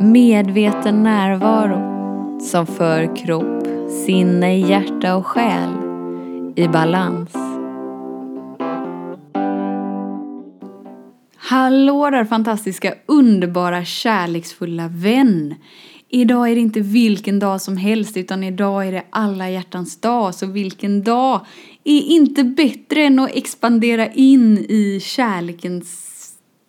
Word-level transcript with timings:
Medveten 0.00 1.02
närvaro 1.02 2.40
som 2.40 2.66
för 2.66 3.16
kropp, 3.16 3.66
sinne, 4.06 4.58
hjärta 4.58 5.16
och 5.16 5.26
själ 5.26 5.70
i 6.56 6.68
balans. 6.68 7.32
Hallå 11.36 12.10
där 12.10 12.24
fantastiska, 12.24 12.94
underbara, 13.06 13.84
kärleksfulla 13.84 14.88
vän! 14.88 15.54
Idag 16.08 16.50
är 16.50 16.54
det 16.54 16.60
inte 16.60 16.80
vilken 16.80 17.38
dag 17.38 17.60
som 17.60 17.76
helst 17.76 18.16
utan 18.16 18.44
idag 18.44 18.86
är 18.86 18.92
det 18.92 19.04
alla 19.10 19.50
hjärtans 19.50 20.00
dag. 20.00 20.34
Så 20.34 20.46
vilken 20.46 21.02
dag 21.02 21.46
är 21.84 22.00
inte 22.00 22.44
bättre 22.44 23.02
än 23.02 23.18
att 23.18 23.36
expandera 23.36 24.06
in 24.06 24.58
i 24.58 25.00
kärlekens 25.02 26.04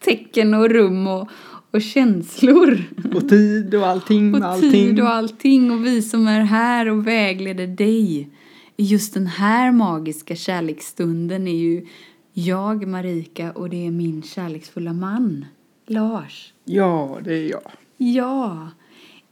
tecken 0.06 0.54
och 0.54 0.70
rum 0.70 1.08
och, 1.08 1.30
och 1.72 1.82
känslor. 1.82 2.84
Och 3.16 3.30
tid 3.30 3.76
och 3.76 3.88
allting. 3.88 4.36
Och 4.36 4.46
allting. 4.46 4.72
tid 4.72 5.00
och 5.00 5.10
allting 5.10 5.72
och 5.72 5.86
vi 5.86 6.02
som 6.02 6.28
är 6.28 6.42
här 6.42 6.90
och 6.90 7.08
vägleder 7.08 7.68
dig. 7.68 8.30
I 8.78 8.84
just 8.84 9.14
den 9.14 9.28
här 9.28 9.72
magiska 9.72 10.36
kärleksstunden 10.36 11.48
är 11.48 11.58
ju 11.58 11.88
jag 12.34 12.88
Marika 12.88 13.52
och 13.52 13.70
det 13.70 13.88
är 13.88 13.92
min 13.92 14.24
kärleksfulla 14.24 14.94
man 14.94 15.46
Lars. 15.88 16.54
Ja, 16.66 17.20
det 17.24 17.34
är 17.34 17.50
jag. 17.50 17.72
Ja, 17.98 18.70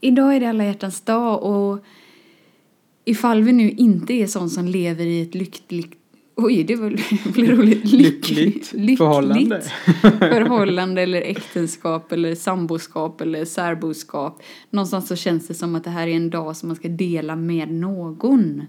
idag 0.00 0.36
är 0.36 0.40
det 0.40 0.48
alla 0.48 0.64
hjärtans 0.64 1.00
dag 1.00 1.42
och 1.42 1.84
ifall 3.04 3.42
vi 3.42 3.52
nu 3.52 3.70
inte 3.70 4.12
är 4.12 4.26
sån 4.26 4.50
som 4.50 4.66
lever 4.66 5.06
i 5.06 5.22
ett 5.22 5.34
lyckligt 5.34 6.07
Oj, 6.40 6.64
det 6.64 6.76
var, 6.76 6.90
blev 7.32 7.56
roligt. 7.56 7.84
Lyckligt 7.84 8.66
förhållande. 8.98 9.60
förhållande 10.18 11.02
eller 11.02 11.22
äktenskap 11.30 12.12
eller 12.12 12.34
samboskap 12.34 13.20
eller 13.20 13.44
särboskap. 13.44 14.42
Någonstans 14.70 15.08
så 15.08 15.16
känns 15.16 15.48
det 15.48 15.54
som 15.54 15.74
att 15.74 15.84
det 15.84 15.90
här 15.90 16.06
är 16.06 16.16
en 16.16 16.30
dag 16.30 16.56
som 16.56 16.68
man 16.68 16.76
ska 16.76 16.88
dela 16.88 17.36
med 17.36 17.72
någon. 17.72 18.62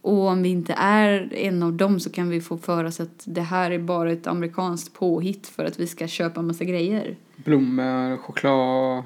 Och 0.00 0.26
om 0.26 0.42
vi 0.42 0.48
inte 0.48 0.72
är 0.78 1.34
en 1.34 1.62
av 1.62 1.72
dem 1.72 2.00
så 2.00 2.10
kan 2.10 2.28
vi 2.28 2.40
få 2.40 2.58
för 2.58 2.84
oss 2.84 3.00
att 3.00 3.22
det 3.24 3.40
här 3.40 3.70
är 3.70 3.78
bara 3.78 4.12
ett 4.12 4.26
amerikanskt 4.26 4.94
påhitt 4.94 5.46
för 5.46 5.64
att 5.64 5.80
vi 5.80 5.86
ska 5.86 6.08
köpa 6.08 6.42
massa 6.42 6.64
grejer. 6.64 7.16
Blommor, 7.36 8.16
choklad, 8.16 9.04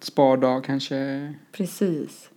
spardag 0.00 0.64
kanske. 0.64 1.34
Precis. 1.52 2.30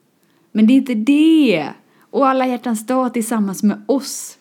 Men 0.52 0.68
det 0.68 0.74
är 0.74 0.78
inte 0.78 0.94
det. 0.94 1.70
Och 2.12 2.28
alla 2.28 2.48
hjärtans 2.48 2.86
dag 2.86 3.14
tillsammans 3.14 3.64
med 3.64 3.82
oss. 3.88 4.38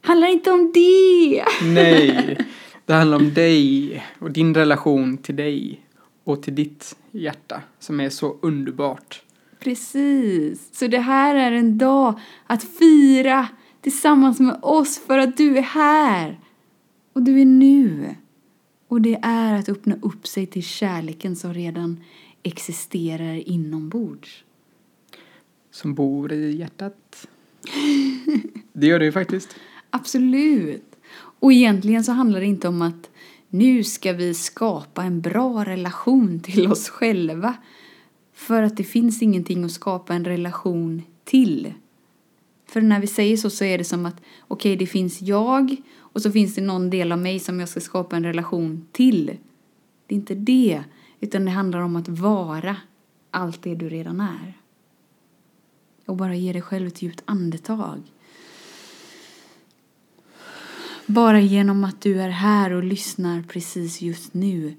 Handlar 0.00 0.28
inte 0.28 0.50
om 0.50 0.72
det. 0.74 1.44
Nej, 1.62 2.38
det 2.86 2.92
handlar 2.92 3.16
om 3.16 3.34
dig 3.34 4.02
och 4.18 4.30
din 4.30 4.54
relation 4.54 5.18
till 5.18 5.36
dig 5.36 5.80
och 6.24 6.42
till 6.42 6.54
ditt 6.54 6.96
hjärta 7.10 7.60
som 7.78 8.00
är 8.00 8.10
så 8.10 8.36
underbart. 8.42 9.22
Precis. 9.60 10.68
Så 10.72 10.86
det 10.86 10.98
här 10.98 11.34
är 11.34 11.52
en 11.52 11.78
dag 11.78 12.20
att 12.46 12.64
fira 12.64 13.48
tillsammans 13.80 14.40
med 14.40 14.58
oss 14.62 14.98
för 15.06 15.18
att 15.18 15.36
du 15.36 15.58
är 15.58 15.62
här. 15.62 16.40
Och 17.12 17.22
du 17.22 17.40
är 17.40 17.44
nu. 17.44 18.14
Och 18.88 19.00
det 19.00 19.18
är 19.22 19.54
att 19.54 19.68
öppna 19.68 19.96
upp 20.02 20.26
sig 20.26 20.46
till 20.46 20.62
kärleken 20.62 21.36
som 21.36 21.54
redan 21.54 22.00
existerar 22.42 23.48
inombords. 23.48 24.44
Som 25.72 25.94
bor 25.94 26.32
i 26.32 26.56
hjärtat. 26.56 27.28
Det 28.72 28.86
gör 28.86 28.98
det 28.98 29.04
ju 29.04 29.12
faktiskt. 29.12 29.56
Absolut. 29.90 30.96
Och 31.14 31.52
egentligen 31.52 32.04
så 32.04 32.12
handlar 32.12 32.40
det 32.40 32.46
inte 32.46 32.68
om 32.68 32.82
att 32.82 33.10
nu 33.48 33.84
ska 33.84 34.12
vi 34.12 34.34
skapa 34.34 35.02
en 35.02 35.20
bra 35.20 35.64
relation 35.64 36.40
till 36.40 36.66
oss 36.72 36.88
själva. 36.88 37.54
För 38.34 38.62
att 38.62 38.76
det 38.76 38.84
finns 38.84 39.22
ingenting 39.22 39.64
att 39.64 39.72
skapa 39.72 40.14
en 40.14 40.24
relation 40.24 41.02
till. 41.24 41.72
För 42.66 42.80
när 42.80 43.00
vi 43.00 43.06
säger 43.06 43.36
så 43.36 43.50
så 43.50 43.64
är 43.64 43.78
det 43.78 43.84
som 43.84 44.06
att 44.06 44.16
okej, 44.48 44.72
okay, 44.72 44.76
det 44.76 44.86
finns 44.86 45.22
jag 45.22 45.76
och 45.98 46.22
så 46.22 46.32
finns 46.32 46.54
det 46.54 46.60
någon 46.60 46.90
del 46.90 47.12
av 47.12 47.18
mig 47.18 47.38
som 47.38 47.60
jag 47.60 47.68
ska 47.68 47.80
skapa 47.80 48.16
en 48.16 48.24
relation 48.24 48.86
till. 48.92 49.26
Det 50.06 50.14
är 50.14 50.16
inte 50.16 50.34
det, 50.34 50.82
utan 51.20 51.44
det 51.44 51.50
handlar 51.50 51.80
om 51.80 51.96
att 51.96 52.08
vara 52.08 52.76
allt 53.30 53.62
det 53.62 53.74
du 53.74 53.88
redan 53.88 54.20
är. 54.20 54.61
Och 56.06 56.16
bara 56.16 56.34
ge 56.34 56.52
dig 56.52 56.62
själv 56.62 56.86
ett 56.86 57.02
djupt 57.02 57.22
andetag. 57.24 58.02
Bara 61.06 61.40
genom 61.40 61.84
att 61.84 62.00
du 62.00 62.20
är 62.20 62.28
här 62.28 62.72
och 62.72 62.84
lyssnar 62.84 63.42
precis 63.42 64.00
just 64.00 64.34
nu 64.34 64.74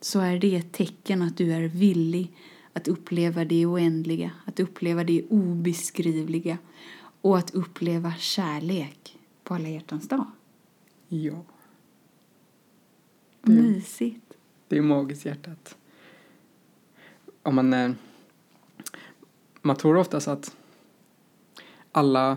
så 0.00 0.20
är 0.20 0.38
det 0.38 0.56
ett 0.56 0.72
tecken 0.72 1.22
att 1.22 1.36
du 1.36 1.52
är 1.52 1.68
villig 1.68 2.32
att 2.72 2.88
uppleva 2.88 3.44
det 3.44 3.66
oändliga, 3.66 4.30
att 4.44 4.60
uppleva 4.60 5.04
det 5.04 5.22
obeskrivliga 5.28 6.58
och 7.20 7.38
att 7.38 7.54
uppleva 7.54 8.14
kärlek 8.14 9.18
på 9.44 9.54
alla 9.54 9.68
hjärtans 9.68 10.08
dag. 10.08 10.26
Ja. 11.08 11.44
Det, 13.42 13.52
Mysigt. 13.52 14.36
Det 14.68 14.78
är 14.78 14.82
magiskt 14.82 15.24
hjärtat. 15.24 15.76
Om 17.42 17.54
man, 17.54 17.72
eh, 17.72 17.92
man 19.64 19.76
tror 19.76 19.96
oftast 19.96 20.28
att 20.28 20.56
alla 21.92 22.36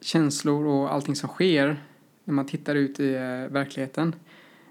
känslor 0.00 0.66
och 0.66 0.92
allting 0.92 1.16
som 1.16 1.28
sker 1.28 1.84
när 2.24 2.34
man 2.34 2.46
tittar 2.46 2.74
ut 2.74 3.00
i 3.00 3.14
eh, 3.14 3.52
verkligheten 3.52 4.14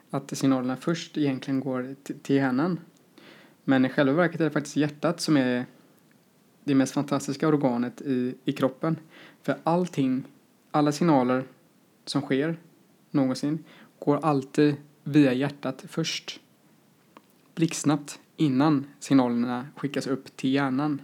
att 0.09 0.37
signalerna 0.37 0.75
först 0.75 1.17
egentligen 1.17 1.59
går 1.59 1.95
till 2.21 2.35
hjärnan. 2.35 2.79
Men 3.63 3.85
i 3.85 3.89
själva 3.89 4.13
verket 4.13 4.39
är 4.39 4.43
det 4.43 4.51
faktiskt 4.51 4.75
hjärtat 4.75 5.21
som 5.21 5.37
är 5.37 5.65
det 6.63 6.75
mest 6.75 6.93
fantastiska 6.93 7.47
organet 7.47 8.01
i, 8.01 8.35
i 8.45 8.51
kroppen. 8.51 8.95
För 9.41 9.57
allting, 9.63 10.23
alla 10.71 10.91
signaler 10.91 11.43
som 12.05 12.21
sker 12.21 12.57
någonsin 13.11 13.63
går 13.99 14.19
alltid 14.25 14.75
via 15.03 15.33
hjärtat 15.33 15.85
först. 15.87 16.39
Blixtsnabbt 17.55 18.19
innan 18.37 18.87
signalerna 18.99 19.67
skickas 19.75 20.07
upp 20.07 20.37
till 20.37 20.53
hjärnan. 20.53 21.01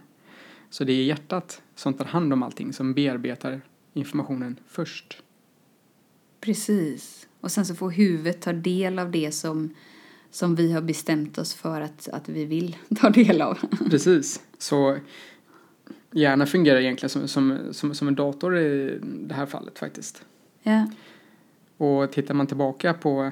Så 0.70 0.84
det 0.84 0.94
är 0.94 1.04
hjärtat 1.04 1.62
som 1.76 1.94
tar 1.94 2.06
hand 2.06 2.34
om 2.34 2.44
allting, 2.44 2.74
som 2.74 2.94
bearbetar 2.94 3.62
informationen 3.94 4.60
först. 4.68 5.24
Precis. 6.42 7.28
Och 7.42 7.52
sen 7.52 7.66
så 7.66 7.76
får 7.76 7.92
huvudet 7.92 8.42
ta 8.42 8.54
del 8.54 9.00
av 9.00 9.12
det 9.12 9.32
som, 9.32 9.76
som 10.32 10.56
vi 10.56 10.74
har 10.74 10.82
bestämt 10.82 11.38
oss 11.38 11.54
för 11.54 11.82
att, 11.82 12.10
att 12.10 12.30
vi 12.30 12.46
vill 12.46 12.78
ta 12.96 13.10
del 13.10 13.42
av. 13.42 13.60
Precis. 13.90 14.42
Så 14.58 14.98
hjärnan 16.12 16.48
fungerar 16.48 16.80
egentligen 16.80 17.10
som, 17.10 17.28
som, 17.28 17.60
som, 17.72 17.96
som 17.96 18.08
en 18.08 18.16
dator 18.16 18.58
i 18.58 19.00
det 19.02 19.34
här 19.34 19.46
fallet 19.46 19.80
faktiskt. 19.80 20.26
Ja. 20.64 20.88
Och 21.78 22.12
tittar 22.12 22.34
man 22.34 22.48
tillbaka 22.48 22.94
på 22.94 23.32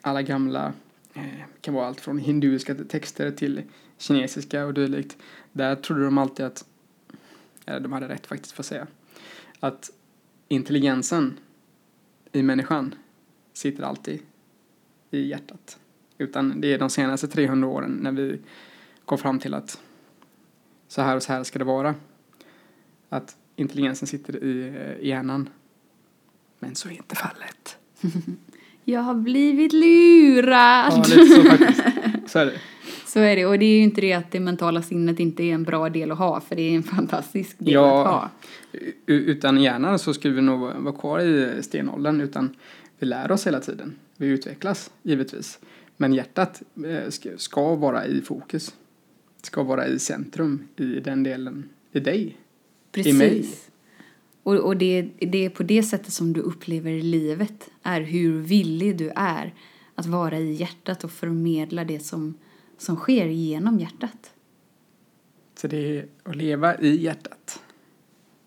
alla 0.00 0.22
gamla, 0.22 0.72
Eh, 1.14 1.40
kan 1.60 1.74
vara 1.74 1.86
allt 1.86 2.00
från 2.00 2.18
hinduiska 2.18 2.74
texter 2.74 3.30
till 3.30 3.62
kinesiska 3.98 4.66
och 4.66 4.74
dylikt. 4.74 5.16
Där 5.52 5.76
trodde 5.76 6.04
de 6.04 6.18
alltid 6.18 6.46
att, 6.46 6.64
eller 7.66 7.80
de 7.80 7.92
hade 7.92 8.08
rätt 8.08 8.26
faktiskt 8.26 8.52
för 8.52 8.62
att 8.62 8.66
säga, 8.66 8.86
att 9.60 9.90
intelligensen 10.48 11.38
i 12.32 12.42
människan 12.42 12.94
sitter 13.52 13.82
alltid 13.82 14.20
i 15.10 15.28
hjärtat. 15.28 15.78
Utan 16.18 16.60
det 16.60 16.72
är 16.72 16.78
de 16.78 16.90
senaste 16.90 17.28
300 17.28 17.68
åren 17.68 17.98
när 18.02 18.12
vi 18.12 18.40
kom 19.04 19.18
fram 19.18 19.38
till 19.38 19.54
att 19.54 19.80
så 20.88 21.02
här 21.02 21.16
och 21.16 21.22
så 21.22 21.32
här 21.32 21.44
ska 21.44 21.58
det 21.58 21.64
vara. 21.64 21.94
Att 23.08 23.36
intelligensen 23.56 24.08
sitter 24.08 24.44
i, 24.44 24.68
eh, 24.68 24.92
i 24.92 25.08
hjärnan. 25.08 25.48
Men 26.58 26.74
så 26.74 26.88
är 26.88 26.92
inte 26.92 27.16
fallet. 27.16 27.78
Jag 28.84 29.00
har 29.00 29.14
blivit 29.14 29.72
lurad! 29.72 30.92
Ja, 30.92 31.04
lite 31.08 31.26
så 31.26 31.42
faktiskt. 31.42 31.82
Så 32.26 32.38
är 32.38 32.46
det. 32.46 32.60
Så 33.06 33.20
är 33.20 33.36
det. 33.36 33.46
Och 33.46 33.58
det 33.58 33.64
är 33.64 33.76
ju 33.76 33.82
inte 33.82 34.00
det 34.00 34.12
att 34.12 34.30
det 34.30 34.40
mentala 34.40 34.82
sinnet 34.82 35.20
inte 35.20 35.42
är 35.42 35.54
en 35.54 35.62
bra 35.62 35.88
del 35.88 36.12
att 36.12 36.18
ha, 36.18 36.40
för 36.40 36.56
det 36.56 36.62
är 36.62 36.76
en 36.76 36.82
fantastisk 36.82 37.56
del 37.58 37.74
ja, 37.74 38.00
att 38.00 38.06
ha. 38.06 38.30
Utan 39.06 39.62
hjärnan 39.62 39.98
så 39.98 40.14
skulle 40.14 40.34
vi 40.34 40.42
nog 40.42 40.60
vara 40.60 40.94
kvar 40.94 41.20
i 41.20 41.62
stenåldern, 41.62 42.20
utan 42.20 42.56
vi 42.98 43.06
lär 43.06 43.32
oss 43.32 43.46
hela 43.46 43.60
tiden. 43.60 43.96
Vi 44.16 44.26
utvecklas 44.26 44.90
givetvis. 45.02 45.58
Men 45.96 46.14
hjärtat 46.14 46.62
ska 47.36 47.74
vara 47.74 48.06
i 48.06 48.20
fokus. 48.20 48.74
Ska 49.42 49.62
vara 49.62 49.86
i 49.86 49.98
centrum 49.98 50.68
i 50.76 51.00
den 51.00 51.22
delen 51.22 51.68
i 51.92 52.00
dig. 52.00 52.36
Precis. 52.92 53.14
I 53.14 53.18
mig. 53.18 53.48
Och, 54.44 54.54
och 54.54 54.76
det, 54.76 55.02
det 55.18 55.44
är 55.44 55.50
på 55.50 55.62
det 55.62 55.82
sättet 55.82 56.12
som 56.12 56.32
du 56.32 56.40
upplever 56.40 57.02
livet, 57.02 57.70
är 57.82 58.00
hur 58.00 58.40
villig 58.40 58.96
du 58.96 59.12
är 59.16 59.54
att 59.94 60.06
vara 60.06 60.38
i 60.38 60.52
hjärtat 60.52 61.04
och 61.04 61.10
förmedla 61.10 61.84
det 61.84 62.00
som, 62.00 62.34
som 62.78 62.96
sker 62.96 63.26
genom 63.26 63.78
hjärtat. 63.78 64.32
Så 65.54 65.68
det 65.68 65.98
är 65.98 66.06
att 66.22 66.36
leva 66.36 66.78
i 66.78 67.02
hjärtat. 67.02 67.62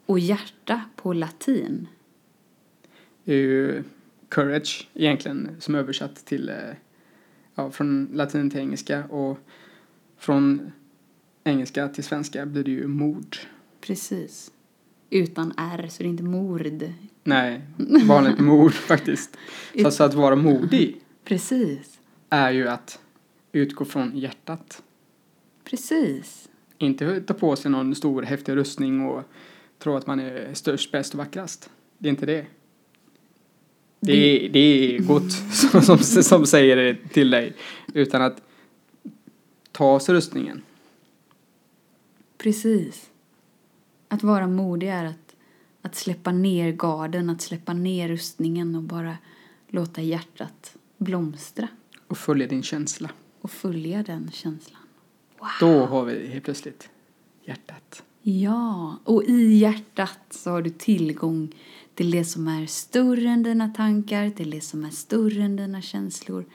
Och 0.05 0.19
hjärta 0.19 0.83
på 0.95 1.13
latin? 1.13 1.87
Det 3.23 3.33
är 3.33 3.37
ju 3.37 3.83
courage 4.29 4.89
egentligen 4.93 5.49
som 5.59 5.75
översatt 5.75 6.25
till, 6.25 6.51
ja, 7.55 7.71
från 7.71 8.09
latin 8.13 8.49
till 8.49 8.59
engelska 8.59 9.05
och 9.05 9.37
från 10.17 10.71
engelska 11.43 11.87
till 11.87 12.03
svenska 12.03 12.45
blir 12.45 12.63
det 12.63 12.71
ju 12.71 12.87
mord. 12.87 13.37
Precis. 13.81 14.51
Utan 15.09 15.53
R, 15.57 15.87
så 15.89 16.03
det 16.03 16.07
är 16.07 16.09
inte 16.09 16.23
mord. 16.23 16.83
Nej, 17.23 17.61
vanligt 18.03 18.39
mord 18.39 18.73
faktiskt. 18.87 19.37
Så 19.91 20.03
att 20.03 20.13
vara 20.13 20.35
modig 20.35 21.01
Precis. 21.23 21.99
är 22.29 22.51
ju 22.51 22.67
att 22.67 22.99
utgå 23.51 23.85
från 23.85 24.17
hjärtat. 24.17 24.83
Precis. 25.63 26.49
Inte 26.77 27.21
ta 27.21 27.33
på 27.33 27.55
sig 27.55 27.71
någon 27.71 27.95
stor 27.95 28.21
häftig 28.21 28.55
rustning 28.55 29.05
och 29.05 29.23
tro 29.79 29.95
att 29.95 30.07
man 30.07 30.19
är 30.19 30.53
störst, 30.53 30.91
bäst 30.91 31.13
och 31.13 31.17
vackrast. 31.17 31.69
Det 31.97 32.07
är 32.07 32.09
inte 32.09 32.25
det. 32.25 32.45
Det 33.99 34.13
är, 34.13 34.49
det 34.49 34.59
är 34.59 34.99
gott 34.99 35.31
som, 35.53 35.81
som, 35.97 36.23
som 36.23 36.45
säger 36.45 36.75
det 36.75 36.95
till 37.09 37.29
dig. 37.29 37.53
Utan 37.93 38.21
att 38.21 38.41
ta 39.71 39.99
sig 39.99 40.15
rustningen. 40.15 40.61
Precis. 42.37 43.09
Att 44.07 44.23
vara 44.23 44.47
modig 44.47 44.87
är 44.87 45.05
att, 45.05 45.35
att 45.81 45.95
släppa 45.95 46.31
ner 46.31 46.71
garden, 46.71 47.29
att 47.29 47.41
släppa 47.41 47.73
ner 47.73 48.07
rustningen 48.07 48.75
och 48.75 48.83
bara 48.83 49.17
låta 49.67 50.01
hjärtat 50.01 50.77
blomstra 50.97 51.67
Och 52.07 52.17
följa 52.17 52.47
din 52.47 52.63
känsla. 52.63 53.09
och 53.41 53.51
följa 53.51 54.03
den 54.03 54.31
känslan. 54.31 54.81
Då 55.59 55.85
har 55.85 56.05
vi 56.05 56.27
helt 56.27 56.43
plötsligt 56.43 56.89
hjärtat. 57.45 58.03
Ja, 58.21 58.97
och 59.03 59.23
i 59.23 59.53
hjärtat 59.53 60.19
så 60.29 60.51
har 60.51 60.61
du 60.61 60.69
tillgång 60.69 61.55
till 61.95 62.11
det 62.11 62.25
som 62.25 62.47
är 62.47 62.65
större 62.65 63.29
än 63.29 63.43
dina 63.43 63.69
tankar, 63.69 64.29
till 64.29 64.49
det 64.49 64.61
som 64.61 64.85
är 64.85 64.89
större 64.89 65.43
än 65.43 65.55
dina 65.55 65.81
känslor, 65.81 66.45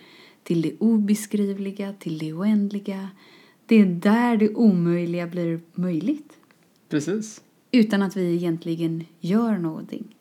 till 0.43 0.63
det 0.63 0.77
obeskrivliga, 0.79 1.93
till 1.99 2.19
det 2.19 2.33
oändliga. 2.33 3.09
Det 3.67 3.77
är 3.77 3.87
där 3.87 4.37
det 4.37 4.55
omöjliga 4.55 5.27
blir 5.27 5.61
möjligt, 5.75 6.39
Precis. 6.93 7.43
utan 7.71 8.03
att 8.03 8.17
vi 8.17 8.35
egentligen 8.35 9.05
gör 9.21 9.59
någonting. 9.59 10.17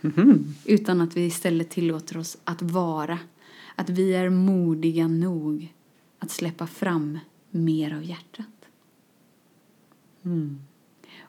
Mhm. 0.00 0.54
Utan 0.64 1.00
att 1.00 1.16
vi 1.16 1.26
istället 1.26 1.70
tillåter 1.70 2.18
oss 2.18 2.38
att 2.44 2.62
vara. 2.62 3.18
Att 3.74 3.90
vi 3.90 4.14
är 4.14 4.30
modiga 4.30 5.08
nog 5.08 5.74
att 6.18 6.30
släppa 6.30 6.66
fram 6.66 7.18
mer 7.50 7.94
av 7.94 8.04
hjärtat. 8.04 8.68
Mm. 10.24 10.60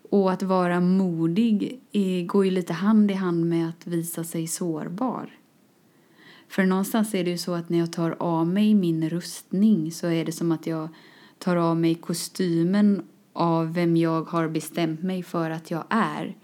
Och 0.09 0.31
att 0.31 0.43
vara 0.43 0.79
modig 0.79 1.79
går 2.27 2.45
ju 2.45 2.51
lite 2.51 2.73
hand 2.73 3.11
i 3.11 3.13
hand 3.13 3.45
med 3.45 3.69
att 3.69 3.87
visa 3.87 4.23
sig 4.23 4.47
sårbar. 4.47 5.39
För 6.47 6.65
någonstans 6.65 7.13
är 7.13 7.23
det 7.23 7.29
ju 7.29 7.37
så 7.37 7.53
att 7.53 7.69
när 7.69 7.77
jag 7.77 7.91
tar 7.93 8.15
av 8.19 8.47
mig 8.47 8.73
min 8.73 9.09
rustning 9.09 9.91
så 9.91 10.07
är 10.07 10.25
det 10.25 10.31
som 10.31 10.51
att 10.51 10.67
jag 10.67 10.89
tar 11.37 11.55
av 11.55 11.77
mig 11.77 11.95
kostymen 11.95 13.03
av 13.35 13.73
vem 13.73 13.97
jag 13.97 14.23
har 14.23 14.47
bestämt 14.47 15.03
mig 15.03 15.23
för 15.23 15.49
att 15.49 15.71
jag 15.71 15.83
är. 15.89 16.35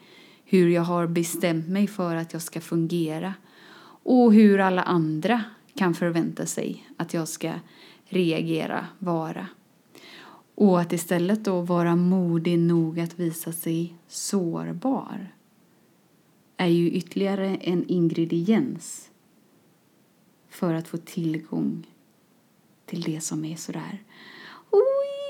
Hur 0.45 0.69
jag 0.69 0.81
har 0.81 1.07
bestämt 1.07 1.67
mig 1.67 1.87
för 1.87 2.15
att 2.15 2.33
jag 2.33 2.41
ska 2.41 2.61
fungera. 2.61 3.33
Och 4.03 4.33
hur 4.33 4.59
alla 4.59 4.83
andra 4.83 5.43
kan 5.75 5.93
förvänta 5.93 6.45
sig 6.45 6.87
att 6.97 7.13
jag 7.13 7.27
ska 7.27 7.53
reagera, 8.05 8.87
vara. 8.99 9.47
Och 10.55 10.79
att 10.81 10.93
istället 10.93 11.45
då 11.45 11.61
vara 11.61 11.95
modig 11.95 12.59
nog 12.59 12.99
att 12.99 13.19
visa 13.19 13.51
sig 13.51 13.95
sårbar 14.07 15.33
är 16.57 16.67
ju 16.67 16.91
ytterligare 16.91 17.55
en 17.55 17.85
ingrediens 17.87 19.09
för 20.49 20.73
att 20.73 20.87
få 20.87 20.97
tillgång 20.97 21.87
till 22.85 23.01
det 23.01 23.21
som 23.21 23.45
är 23.45 23.55
sådär 23.55 24.03
Oj! 24.71 25.20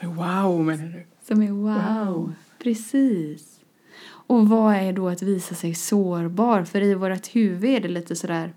Som 0.00 0.10
är 0.10 0.14
wow 0.14 0.64
menar 0.64 0.88
du? 0.88 1.06
Som 1.22 1.42
är 1.42 1.50
wow. 1.50 2.06
Wow. 2.06 2.34
Precis. 2.58 3.60
Och 4.02 4.48
vad 4.48 4.74
är 4.74 4.92
då 4.92 5.08
att 5.08 5.22
visa 5.22 5.54
sig 5.54 5.74
sårbar? 5.74 6.64
För 6.64 6.80
i 6.80 6.94
vårt 6.94 7.36
huvud 7.36 7.70
är 7.70 7.80
det 7.80 7.88
lite 7.88 8.16
sådär 8.16 8.52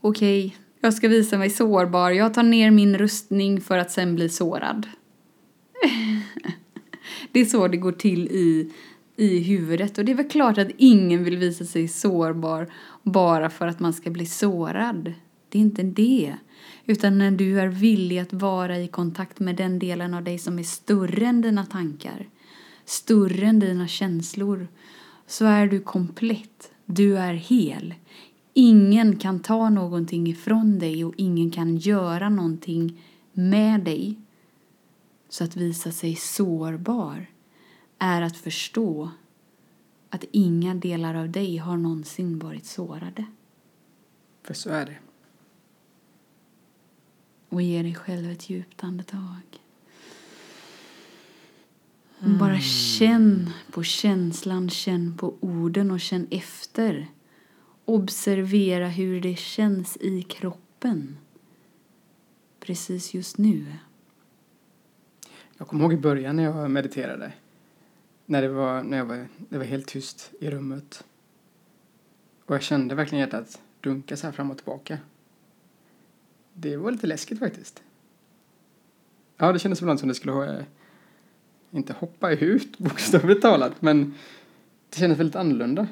Okej, 0.00 0.56
jag 0.80 0.94
ska 0.94 1.08
visa 1.08 1.38
mig 1.38 1.50
sårbar. 1.50 2.10
Jag 2.10 2.34
tar 2.34 2.42
ner 2.42 2.70
min 2.70 2.98
rustning 2.98 3.60
för 3.60 3.78
att 3.78 3.90
sen 3.90 4.14
bli 4.14 4.28
sårad. 4.28 4.86
det 7.32 7.40
är 7.40 7.44
så 7.44 7.68
det 7.68 7.76
går 7.76 7.92
till 7.92 8.26
i, 8.26 8.72
i 9.16 9.38
huvudet. 9.38 9.98
Och 9.98 10.04
det 10.04 10.12
är 10.12 10.16
väl 10.16 10.28
klart 10.28 10.58
att 10.58 10.68
ingen 10.76 11.24
vill 11.24 11.36
visa 11.36 11.64
sig 11.64 11.88
sårbar 11.88 12.72
bara 13.02 13.50
för 13.50 13.66
att 13.66 13.80
man 13.80 13.92
ska 13.92 14.10
bli 14.10 14.26
sårad. 14.26 15.12
Det 15.50 15.58
är 15.58 15.62
inte 15.62 15.82
det. 15.82 16.36
Utan 16.86 17.18
när 17.18 17.30
du 17.30 17.60
är 17.60 17.68
villig 17.68 18.18
att 18.18 18.32
vara 18.32 18.78
i 18.78 18.88
kontakt 18.88 19.40
med 19.40 19.56
den 19.56 19.78
delen 19.78 20.14
av 20.14 20.24
dig 20.24 20.38
som 20.38 20.58
är 20.58 20.62
större 20.62 21.26
än 21.26 21.40
dina 21.40 21.66
tankar, 21.66 22.28
större 22.84 23.46
än 23.46 23.58
dina 23.58 23.88
känslor, 23.88 24.68
så 25.26 25.44
är 25.44 25.66
du 25.66 25.80
komplett. 25.80 26.70
Du 26.84 27.18
är 27.18 27.34
hel. 27.34 27.94
Ingen 28.54 29.16
kan 29.16 29.40
ta 29.40 29.70
någonting 29.70 30.26
ifrån 30.26 30.78
dig 30.78 31.04
och 31.04 31.14
ingen 31.16 31.50
kan 31.50 31.76
göra 31.76 32.28
någonting 32.28 33.02
med 33.32 33.80
dig. 33.80 34.18
Så 35.28 35.44
att 35.44 35.56
visa 35.56 35.92
sig 35.92 36.16
sårbar 36.16 37.26
är 37.98 38.22
att 38.22 38.36
förstå 38.36 39.10
att 40.10 40.24
inga 40.30 40.74
delar 40.74 41.14
av 41.14 41.30
dig 41.30 41.56
har 41.56 41.76
någonsin 41.76 42.38
varit 42.38 42.66
sårade. 42.66 43.24
För 44.42 44.54
så 44.54 44.70
är 44.70 44.86
det. 44.86 45.09
Och 47.50 47.62
ge 47.62 47.82
dig 47.82 47.94
själv 47.94 48.30
ett 48.30 48.50
djupt 48.50 48.84
andetag. 48.84 49.60
Och 52.18 52.30
Bara 52.30 52.60
känn 52.98 53.50
på 53.70 53.82
känslan, 53.82 54.70
känn 54.70 55.16
på 55.16 55.34
orden 55.40 55.90
och 55.90 56.00
känn 56.00 56.26
efter. 56.30 57.06
Observera 57.84 58.88
hur 58.88 59.20
det 59.20 59.38
känns 59.38 59.96
i 59.96 60.22
kroppen. 60.22 61.16
Precis 62.60 63.14
just 63.14 63.38
nu. 63.38 63.66
Jag 65.58 65.68
kommer 65.68 65.84
ihåg 65.84 65.92
i 65.92 65.96
början 65.96 66.36
när 66.36 66.42
jag 66.42 66.70
mediterade. 66.70 67.32
När 68.26 68.42
det 68.42 68.48
var, 68.48 68.82
när 68.82 68.96
jag 68.96 69.04
var, 69.04 69.26
det 69.48 69.58
var 69.58 69.64
helt 69.64 69.86
tyst 69.86 70.30
i 70.40 70.50
rummet. 70.50 71.04
Och 72.44 72.54
jag 72.54 72.62
kände 72.62 72.94
verkligen 72.94 73.20
hjärtat 73.20 73.60
dunka 73.80 74.16
så 74.16 74.26
här 74.26 74.32
fram 74.32 74.50
och 74.50 74.56
tillbaka. 74.56 74.98
Det 76.60 76.76
var 76.76 76.90
lite 76.90 77.06
läskigt 77.06 77.38
faktiskt. 77.38 77.82
Ja, 79.36 79.52
det 79.52 79.58
kändes 79.58 79.80
ibland 79.80 80.00
som 80.00 80.08
det 80.08 80.14
skulle 80.14 80.58
eh, 80.58 80.64
inte 81.70 81.92
hoppa 81.92 82.30
ut 82.30 82.78
bokstavligt 82.78 83.42
talat, 83.42 83.82
men 83.82 84.14
det 84.90 84.98
kändes 84.98 85.18
väldigt 85.18 85.36
annorlunda 85.36 85.88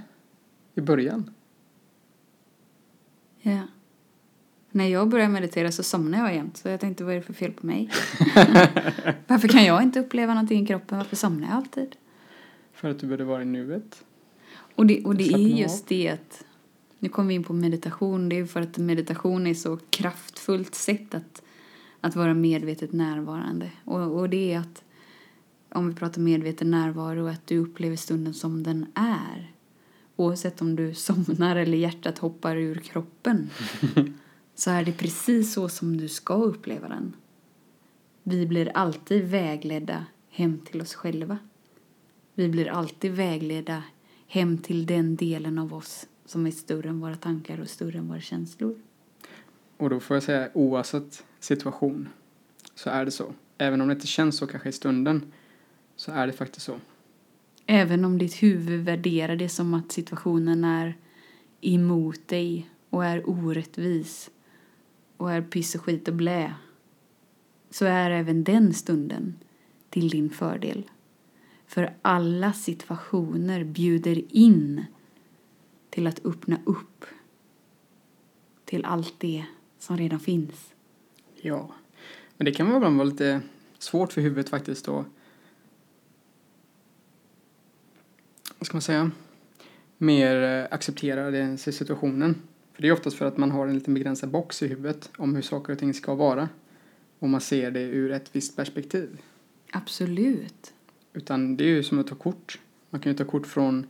i 0.75 0.81
början. 0.81 1.31
Ja. 3.41 3.63
När 4.71 4.87
jag 4.87 5.09
börjar 5.09 5.29
meditera 5.29 5.73
så 5.73 5.83
somnar 5.83 6.19
jag 6.19 6.35
jämt. 6.35 6.57
Så 6.57 6.69
jag 6.69 6.81
tänkte, 6.81 7.05
vad 7.05 7.13
är 7.13 7.17
det 7.17 7.23
för 7.23 7.33
fel 7.33 7.53
på 7.53 7.67
mig? 7.67 7.91
Varför 9.27 9.49
kan 9.49 9.65
jag 9.65 9.83
inte 9.83 10.01
uppleva 10.01 10.35
någonting 10.35 10.65
i 10.65 10.67
kroppen? 10.67 10.99
Varför 10.99 11.17
somnar 11.17 11.49
jag 11.49 11.57
alltid? 11.57 11.97
För 12.73 12.91
att 12.91 12.99
du 12.99 13.07
borde 13.07 13.25
vara 13.25 13.43
i 13.43 13.45
nuet. 13.45 14.05
Och 14.75 14.87
det, 14.87 15.05
och 15.05 15.15
det 15.17 15.33
är 15.33 15.39
just 15.39 15.87
det 15.87 16.09
att, 16.09 16.45
nu 16.99 17.09
kommer 17.09 17.29
vi 17.29 17.35
in 17.35 17.45
på 17.45 17.53
meditation, 17.53 18.29
det 18.29 18.39
är 18.39 18.47
för 18.47 18.61
att 18.61 18.79
meditation 18.79 19.47
är 19.47 19.55
så 19.55 19.79
kraftfullt 19.91 20.75
sätt 20.75 21.15
att, 21.15 21.43
att 22.01 22.17
vara 22.17 22.35
medvetet 22.35 22.93
närvarande. 22.93 23.71
Och, 23.85 24.21
och 24.21 24.31
det 24.31 24.53
är 24.53 24.59
att, 24.59 24.85
om 25.69 25.89
vi 25.89 25.95
pratar 25.95 26.21
medveten 26.21 26.71
närvaro, 26.71 27.27
att 27.27 27.47
du 27.47 27.59
upplever 27.59 27.97
stunden 27.97 28.35
som 28.35 28.63
den 28.63 28.87
är. 28.95 29.53
Oavsett 30.17 30.63
om 30.63 30.77
du 30.77 30.95
somnar 30.95 31.57
eller 31.57 31.79
hjärtat 31.79 32.19
hoppar 32.19 32.57
ur 32.57 32.75
kroppen. 32.75 33.51
så 34.55 34.71
är 34.71 34.85
det 34.85 34.93
precis 34.93 35.53
så 35.53 35.69
som 35.69 35.97
du 35.97 36.09
ska 36.09 36.35
uppleva 36.35 36.89
den. 36.89 37.17
Vi 38.23 38.47
blir 38.47 38.69
alltid 38.75 39.25
vägledda 39.25 40.05
hem 40.31 40.59
till 40.59 40.81
oss 40.81 40.95
själva. 40.95 41.39
Vi 42.35 42.49
blir 42.49 42.69
alltid 42.69 43.13
vägledda 43.13 43.83
hem 44.27 44.59
till 44.59 44.87
den 44.87 45.17
delen 45.17 45.59
av 45.59 45.75
oss 45.75 46.07
som 46.29 46.47
är 46.47 46.51
större 46.51 46.89
än 46.89 47.01
våra 47.01 47.17
tankar 47.17 47.61
och 47.61 47.69
större 47.69 47.99
än 47.99 48.09
våra 48.09 48.21
känslor. 48.21 48.79
Och 49.77 49.91
då 49.91 50.01
får 50.01 50.17
jag 50.17 50.23
säga 50.23 50.51
oavsett 50.55 51.25
situation 51.41 52.09
så 52.75 52.91
är 52.91 53.05
det 53.05 53.11
så. 53.11 53.35
Även 53.59 53.81
om 53.81 53.89
det 53.89 53.95
inte 53.95 54.07
känns 54.07 54.37
så 54.37 54.47
kanske 54.47 54.69
i 54.69 54.73
stunden 54.73 55.33
så 55.97 56.13
är 56.13 56.27
det 56.27 56.33
faktiskt 56.33 56.67
så. 56.67 56.77
Även 57.67 58.05
om 58.05 58.19
ditt 58.19 58.43
huvud 58.43 58.85
värderar 58.85 59.37
det 59.37 59.49
som 59.49 59.75
att 59.75 59.93
situationen 59.93 60.65
är 60.65 60.97
emot 61.61 62.29
dig 62.29 62.71
och 62.91 63.05
är 63.05 63.29
orättvis 63.29 64.31
och 65.17 65.33
är 65.33 65.43
piss 65.43 65.75
och 65.75 65.81
skit 65.81 66.09
och 66.09 66.15
blä 66.15 66.55
så 67.71 67.85
är 67.85 68.11
även 68.11 68.45
den 68.45 68.75
stunden 68.75 69.35
till 69.91 70.09
din 70.09 70.31
fördel. 70.31 70.91
För 71.67 71.95
alla 72.03 72.53
situationer 72.53 73.65
bjuder 73.65 74.37
in 74.37 74.85
till 75.91 76.07
att 76.07 76.27
öppna 76.27 76.59
upp 76.65 77.05
till 78.65 78.85
allt 78.85 79.15
det 79.19 79.45
som 79.79 79.97
redan 79.97 80.21
finns. 80.21 80.75
Ja. 81.35 81.71
Men 82.37 82.45
det 82.45 82.53
kan 82.53 82.67
väl 82.67 82.77
ibland 82.77 82.97
vara 82.97 83.09
lite 83.09 83.41
svårt 83.79 84.13
för 84.13 84.21
huvudet 84.21 84.49
faktiskt 84.49 84.85
då. 84.85 85.05
Vad 88.59 88.67
ska 88.67 88.75
man 88.75 88.83
säga? 88.83 89.11
Mer 89.99 90.43
eh, 90.43 90.75
acceptera 90.75 91.31
den 91.31 91.59
situationen. 91.59 92.43
För 92.73 92.83
det 92.83 92.89
är 92.89 92.93
oftast 92.93 93.17
för 93.17 93.27
att 93.27 93.37
man 93.37 93.51
har 93.51 93.67
en 93.67 93.75
liten 93.75 93.95
begränsad 93.95 94.31
box 94.31 94.63
i 94.63 94.69
huvudet 94.69 95.11
om 95.19 95.35
hur 95.35 95.43
saker 95.43 95.73
och 95.73 95.79
ting 95.79 95.95
ska 95.95 96.15
vara. 96.15 96.49
Och 97.19 97.29
man 97.29 97.41
ser 97.41 97.71
det 97.71 97.81
ur 97.81 98.13
ett 98.13 98.37
visst 98.37 98.57
perspektiv. 98.57 99.21
Absolut. 99.73 100.73
Utan 101.13 101.57
det 101.57 101.65
är 101.65 101.69
ju 101.69 101.83
som 101.83 101.99
att 101.99 102.07
ta 102.07 102.15
kort. 102.15 102.59
Man 102.91 103.01
kan 103.01 103.13
ju 103.13 103.19
ta 103.19 103.25
kort 103.25 103.47
från, 103.47 103.87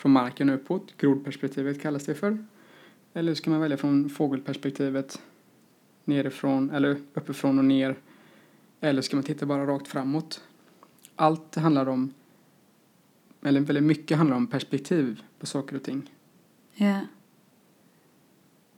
från 0.00 0.12
marken 0.12 0.50
uppåt. 0.50 0.96
Grodperspektivet 0.96 1.82
kallas 1.82 2.04
det 2.04 2.14
för. 2.14 2.44
Eller 3.12 3.34
ska 3.34 3.50
man 3.50 3.60
välja 3.60 3.76
från 3.76 4.08
fågelperspektivet 4.08 5.22
nerifrån 6.04 6.70
eller 6.70 7.00
uppifrån 7.14 7.58
och 7.58 7.64
ner. 7.64 7.96
Eller 8.80 9.02
ska 9.02 9.16
man 9.16 9.24
titta 9.24 9.46
bara 9.46 9.66
rakt 9.66 9.88
framåt. 9.88 10.44
Allt 11.16 11.54
handlar 11.54 11.88
om, 11.88 12.14
eller 13.42 13.60
väldigt 13.60 13.84
mycket 13.84 14.16
handlar 14.16 14.36
om 14.36 14.46
perspektiv 14.46 15.22
på 15.38 15.46
saker 15.46 15.76
och 15.76 15.82
ting. 15.82 16.10
Ja. 16.74 17.00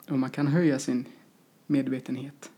Och 0.09 0.19
man 0.19 0.31
kan 0.31 0.47
höja 0.47 0.79
sin 0.79 1.05
medvetenhet. 1.67 2.51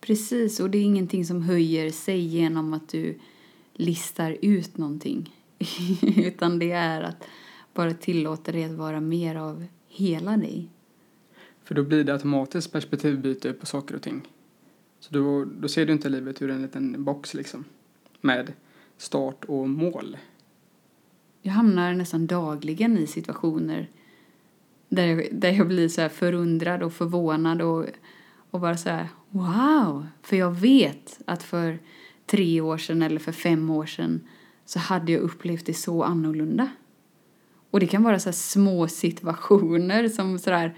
Precis, 0.00 0.60
och 0.60 0.70
det 0.70 0.78
är 0.78 0.82
ingenting 0.82 1.24
som 1.24 1.42
höjer 1.42 1.90
sig 1.90 2.18
genom 2.20 2.72
att 2.72 2.88
du 2.88 3.18
listar 3.72 4.36
ut 4.42 4.76
någonting. 4.76 5.43
Utan 6.16 6.58
det 6.58 6.70
är 6.70 7.02
att 7.02 7.24
bara 7.74 7.94
tillåta 7.94 8.52
dig 8.52 8.64
att 8.64 8.72
vara 8.72 9.00
mer 9.00 9.34
av 9.34 9.66
hela 9.88 10.36
dig. 10.36 10.68
För 11.64 11.74
då 11.74 11.82
blir 11.82 12.04
det 12.04 12.12
automatiskt 12.12 12.72
perspektivbyte 12.72 13.52
på 13.52 13.66
saker 13.66 13.94
och 13.94 14.02
ting. 14.02 14.28
Så 15.00 15.14
då, 15.14 15.44
då 15.44 15.68
ser 15.68 15.86
du 15.86 15.92
inte 15.92 16.08
livet 16.08 16.42
ur 16.42 16.50
en 16.50 16.62
liten 16.62 17.04
box 17.04 17.34
liksom. 17.34 17.64
Med 18.20 18.52
start 18.96 19.44
och 19.44 19.68
mål. 19.68 20.16
Jag 21.42 21.52
hamnar 21.52 21.94
nästan 21.94 22.26
dagligen 22.26 22.98
i 22.98 23.06
situationer 23.06 23.90
där 24.88 25.06
jag, 25.06 25.28
där 25.32 25.52
jag 25.52 25.68
blir 25.68 25.88
så 25.88 26.08
förundrad 26.08 26.82
och 26.82 26.92
förvånad 26.92 27.62
och, 27.62 27.86
och 28.50 28.60
bara 28.60 28.76
så 28.76 28.88
här 28.88 29.08
wow! 29.30 30.06
För 30.22 30.36
jag 30.36 30.50
vet 30.50 31.20
att 31.24 31.42
för 31.42 31.78
tre 32.26 32.60
år 32.60 32.78
sedan 32.78 33.02
eller 33.02 33.20
för 33.20 33.32
fem 33.32 33.70
år 33.70 33.86
sedan 33.86 34.28
så 34.64 34.78
hade 34.78 35.12
jag 35.12 35.20
upplevt 35.20 35.66
det 35.66 35.74
så 35.74 36.02
annorlunda. 36.02 36.68
Och 37.70 37.80
det 37.80 37.86
kan 37.86 38.02
vara 38.02 38.18
så 38.18 38.28
här 38.28 38.34
små 38.34 38.88
situationer 38.88 40.08
som 40.08 40.38
sådär 40.38 40.76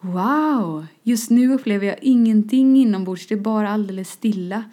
Wow! 0.00 0.86
Just 1.02 1.30
nu 1.30 1.54
upplever 1.54 1.86
jag 1.86 1.98
ingenting 2.02 2.76
inombords, 2.76 3.26
det 3.26 3.34
är 3.34 3.38
bara 3.38 3.70
alldeles 3.70 4.10
stilla. 4.10 4.64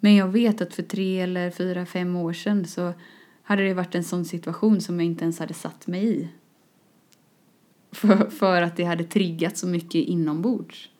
Men 0.00 0.14
jag 0.14 0.28
vet 0.28 0.60
att 0.60 0.74
för 0.74 0.82
tre 0.82 1.20
eller 1.20 1.50
fyra, 1.50 1.86
fem 1.86 2.16
år 2.16 2.32
sedan 2.32 2.66
så 2.66 2.92
hade 3.42 3.62
det 3.62 3.74
varit 3.74 3.94
en 3.94 4.04
sån 4.04 4.24
situation 4.24 4.80
som 4.80 5.00
jag 5.00 5.06
inte 5.06 5.24
ens 5.24 5.38
hade 5.38 5.54
satt 5.54 5.86
mig 5.86 6.04
i. 6.04 6.28
För, 7.92 8.30
för 8.30 8.62
att 8.62 8.76
det 8.76 8.84
hade 8.84 9.04
triggat 9.04 9.56
så 9.56 9.66
mycket 9.66 9.94
inombords. 9.94 10.90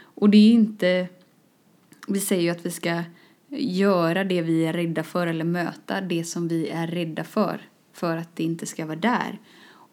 Och 0.00 0.30
det 0.30 0.38
är 0.38 0.52
inte... 0.52 1.08
Vi 2.08 2.20
säger 2.20 2.42
ju 2.42 2.50
att 2.50 2.66
vi 2.66 2.70
ska 2.70 3.02
göra 3.58 4.24
det 4.24 4.42
vi 4.42 4.64
är 4.64 4.72
rädda 4.72 5.02
för 5.02 5.26
eller 5.26 5.44
möta 5.44 6.00
det 6.00 6.24
som 6.24 6.48
vi 6.48 6.68
är 6.68 6.86
rädda 6.86 7.24
för 7.24 7.60
för 7.92 8.16
att 8.16 8.36
det 8.36 8.44
inte 8.44 8.66
ska 8.66 8.86
vara 8.86 8.96
där. 8.96 9.40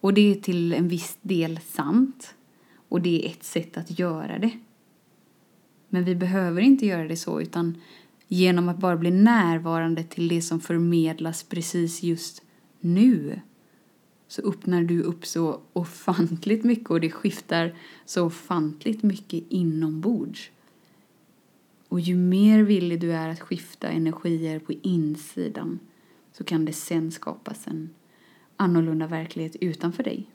Och 0.01 0.13
det 0.13 0.31
är 0.31 0.35
till 0.35 0.73
en 0.73 0.87
viss 0.87 1.17
del 1.21 1.59
sant. 1.59 2.35
Och 2.89 3.01
det 3.01 3.25
är 3.25 3.29
ett 3.29 3.43
sätt 3.43 3.77
att 3.77 3.99
göra 3.99 4.39
det. 4.39 4.51
Men 5.89 6.03
vi 6.03 6.15
behöver 6.15 6.61
inte 6.61 6.85
göra 6.85 7.07
det 7.07 7.17
så 7.17 7.41
utan 7.41 7.81
genom 8.27 8.69
att 8.69 8.77
bara 8.77 8.97
bli 8.97 9.11
närvarande 9.11 10.03
till 10.03 10.27
det 10.27 10.41
som 10.41 10.59
förmedlas 10.59 11.43
precis 11.43 12.03
just 12.03 12.41
nu 12.79 13.39
så 14.27 14.41
öppnar 14.41 14.83
du 14.83 15.01
upp 15.01 15.25
så 15.25 15.61
ofantligt 15.73 16.63
mycket 16.63 16.89
och 16.89 17.01
det 17.01 17.11
skiftar 17.11 17.75
så 18.05 18.25
ofantligt 18.25 19.03
mycket 19.03 19.43
inombords. 19.49 20.51
Och 21.89 21.99
ju 21.99 22.15
mer 22.15 22.63
villig 22.63 22.99
du 22.99 23.11
är 23.13 23.29
att 23.29 23.39
skifta 23.39 23.87
energier 23.87 24.59
på 24.59 24.73
insidan 24.81 25.79
så 26.31 26.43
kan 26.43 26.65
det 26.65 26.73
sen 26.73 27.11
skapas 27.11 27.67
en 27.67 27.89
annorlunda 28.55 29.07
verklighet 29.07 29.55
utanför 29.55 30.03
dig. 30.03 30.29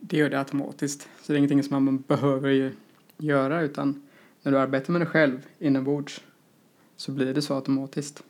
Det 0.00 0.16
gör 0.16 0.30
det 0.30 0.38
automatiskt. 0.38 1.08
Så 1.22 1.32
det 1.32 1.36
är 1.36 1.38
ingenting 1.38 1.62
som 1.62 1.84
man 1.84 1.98
behöver 1.98 2.72
göra 3.18 3.62
utan 3.62 4.02
när 4.42 4.52
du 4.52 4.58
arbetar 4.58 4.92
med 4.92 5.00
dig 5.00 5.08
själv 5.08 5.46
inombords 5.58 6.20
så 6.96 7.12
blir 7.12 7.34
det 7.34 7.42
så 7.42 7.54
automatiskt. 7.54 8.22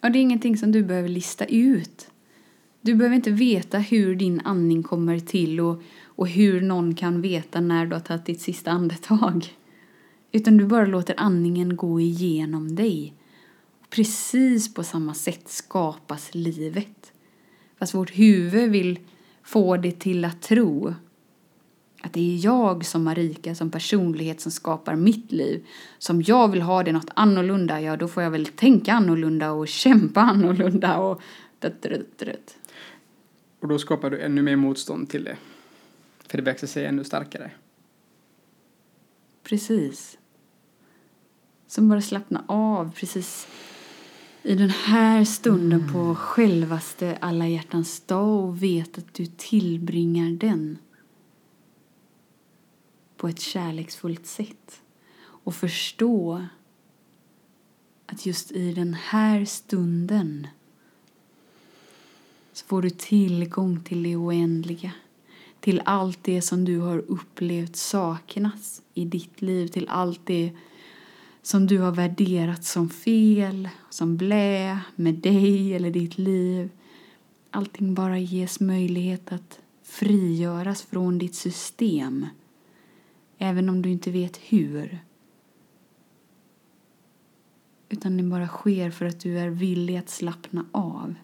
Ja, 0.00 0.08
det 0.08 0.18
är 0.18 0.20
ingenting 0.20 0.56
som 0.56 0.72
du 0.72 0.82
behöver 0.82 1.08
lista 1.08 1.44
ut. 1.44 2.10
Du 2.80 2.94
behöver 2.94 3.16
inte 3.16 3.30
veta 3.30 3.78
hur 3.78 4.14
din 4.14 4.40
andning 4.40 4.82
kommer 4.82 5.18
till 5.18 5.60
och, 5.60 5.82
och 6.04 6.28
hur 6.28 6.60
någon 6.60 6.94
kan 6.94 7.20
veta 7.20 7.60
när 7.60 7.86
du 7.86 7.92
har 7.92 8.00
tagit 8.00 8.26
ditt 8.26 8.40
sista 8.40 8.70
andetag. 8.70 9.59
Utan 10.32 10.56
du 10.56 10.66
bara 10.66 10.86
låter 10.86 11.14
andningen 11.16 11.76
gå 11.76 12.00
igenom 12.00 12.76
dig. 12.76 13.14
Precis 13.90 14.74
på 14.74 14.82
samma 14.82 15.14
sätt 15.14 15.48
skapas 15.48 16.34
livet. 16.34 17.12
Fast 17.78 17.94
vårt 17.94 18.18
huvud 18.18 18.70
vill 18.70 18.98
få 19.42 19.76
det 19.76 20.00
till 20.00 20.24
att 20.24 20.42
tro 20.42 20.94
att 22.02 22.12
det 22.12 22.34
är 22.34 22.44
jag 22.44 22.86
som 22.86 23.04
Marika 23.04 23.54
som 23.54 23.70
personlighet 23.70 24.40
som 24.40 24.52
skapar 24.52 24.96
mitt 24.96 25.32
liv. 25.32 25.66
Som 25.98 26.22
jag 26.22 26.50
vill 26.50 26.62
ha 26.62 26.82
det 26.82 26.92
något 26.92 27.10
annorlunda, 27.14 27.80
ja 27.80 27.96
då 27.96 28.08
får 28.08 28.22
jag 28.22 28.30
väl 28.30 28.46
tänka 28.46 28.92
annorlunda 28.92 29.52
och 29.52 29.68
kämpa 29.68 30.20
annorlunda 30.20 30.98
och 30.98 31.22
dött, 31.58 31.82
dött, 31.82 32.18
dött. 32.18 32.56
Och 33.60 33.68
då 33.68 33.78
skapar 33.78 34.10
du 34.10 34.20
ännu 34.20 34.42
mer 34.42 34.56
motstånd 34.56 35.10
till 35.10 35.24
det. 35.24 35.36
För 36.26 36.38
det 36.38 36.44
växer 36.44 36.66
sig 36.66 36.86
ännu 36.86 37.04
starkare. 37.04 37.50
Precis. 39.42 40.18
Som 41.70 41.88
bara 41.88 42.00
slappna 42.00 42.44
av 42.46 42.92
precis 42.94 43.46
i 44.42 44.54
den 44.54 44.70
här 44.70 45.24
stunden 45.24 45.80
mm. 45.80 45.92
på 45.92 46.14
självaste 46.14 47.18
alla 47.20 47.48
hjärtans 47.48 48.00
dag 48.00 48.44
och 48.44 48.62
vet 48.62 48.98
att 48.98 49.14
du 49.14 49.26
tillbringar 49.26 50.30
den 50.30 50.78
på 53.16 53.28
ett 53.28 53.40
kärleksfullt 53.40 54.26
sätt. 54.26 54.82
Och 55.20 55.54
förstå 55.54 56.46
att 58.06 58.26
just 58.26 58.52
i 58.52 58.72
den 58.72 58.94
här 58.94 59.44
stunden 59.44 60.46
så 62.52 62.66
får 62.66 62.82
du 62.82 62.90
tillgång 62.90 63.80
till 63.80 64.02
det 64.02 64.16
oändliga. 64.16 64.92
Till 65.60 65.82
allt 65.84 66.24
det 66.24 66.42
som 66.42 66.64
du 66.64 66.78
har 66.78 66.98
upplevt 66.98 67.76
saknas 67.76 68.82
i 68.94 69.04
ditt 69.04 69.42
liv. 69.42 69.68
Till 69.68 69.88
allt 69.88 70.20
det 70.24 70.52
som 71.42 71.66
du 71.66 71.78
har 71.78 71.92
värderat 71.92 72.64
som 72.64 72.88
fel, 72.90 73.68
som 73.90 74.16
blä 74.16 74.80
med 74.96 75.14
dig 75.14 75.74
eller 75.74 75.90
ditt 75.90 76.18
liv. 76.18 76.70
Allting 77.50 77.94
bara 77.94 78.18
ges 78.18 78.60
möjlighet 78.60 79.32
att 79.32 79.60
frigöras 79.82 80.82
från 80.82 81.18
ditt 81.18 81.34
system. 81.34 82.26
Även 83.38 83.68
om 83.68 83.82
du 83.82 83.90
inte 83.90 84.10
vet 84.10 84.36
hur. 84.36 85.04
Utan 87.88 88.16
det 88.16 88.22
bara 88.22 88.48
sker 88.48 88.90
för 88.90 89.06
att 89.06 89.20
du 89.20 89.38
är 89.38 89.48
villig 89.48 89.96
att 89.96 90.10
slappna 90.10 90.66
av. 90.72 91.14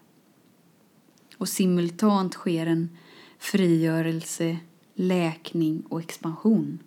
Och 1.37 1.49
simultant 1.49 2.33
sker 2.33 2.65
en 2.65 2.97
frigörelse, 3.39 4.57
läkning 4.95 5.81
och 5.89 5.99
expansion. 5.99 6.79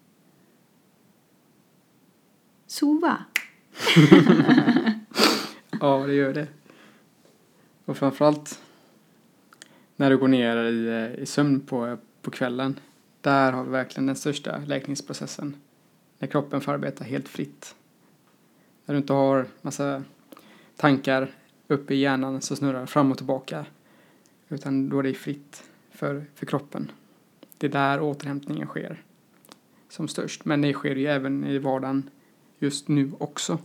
Sova! 2.70 3.24
ja, 5.80 6.06
det 6.06 6.14
gör 6.14 6.34
det. 6.34 6.46
Och 7.84 7.96
framförallt 7.96 8.62
när 9.96 10.10
du 10.10 10.18
går 10.18 10.28
ner 10.28 10.56
i, 10.56 10.88
eh, 10.88 11.22
i 11.22 11.26
sömn 11.26 11.60
på, 11.60 11.98
på 12.22 12.30
kvällen. 12.30 12.80
Där 13.20 13.52
har 13.52 13.64
vi 13.64 13.70
verkligen 13.70 14.06
den 14.06 14.16
största 14.16 14.58
läkningsprocessen. 14.66 15.56
När 16.18 16.28
kroppen 16.28 16.60
får 16.60 16.72
arbeta 16.72 17.04
helt 17.04 17.28
fritt. 17.28 17.74
När 18.84 18.94
du 18.94 18.98
inte 18.98 19.12
har 19.12 19.46
massa 19.62 20.02
tankar 20.76 21.30
uppe 21.68 21.94
i 21.94 21.98
hjärnan 21.98 22.40
som 22.40 22.56
snurrar 22.56 22.86
fram 22.86 23.10
och 23.10 23.16
tillbaka. 23.16 23.66
Utan 24.48 24.88
då 24.88 24.98
är 24.98 25.02
det 25.02 25.14
fritt 25.14 25.64
för, 25.90 26.24
för 26.34 26.46
kroppen. 26.46 26.90
Det 27.58 27.66
är 27.66 27.70
där 27.70 28.00
återhämtningen 28.00 28.66
sker 28.66 29.02
som 29.88 30.08
störst. 30.08 30.44
Men 30.44 30.60
det 30.60 30.72
sker 30.72 30.96
ju 30.96 31.06
även 31.06 31.46
i 31.46 31.58
vardagen 31.58 32.10
just 32.61 32.88
nu 32.88 33.12
också. 33.19 33.59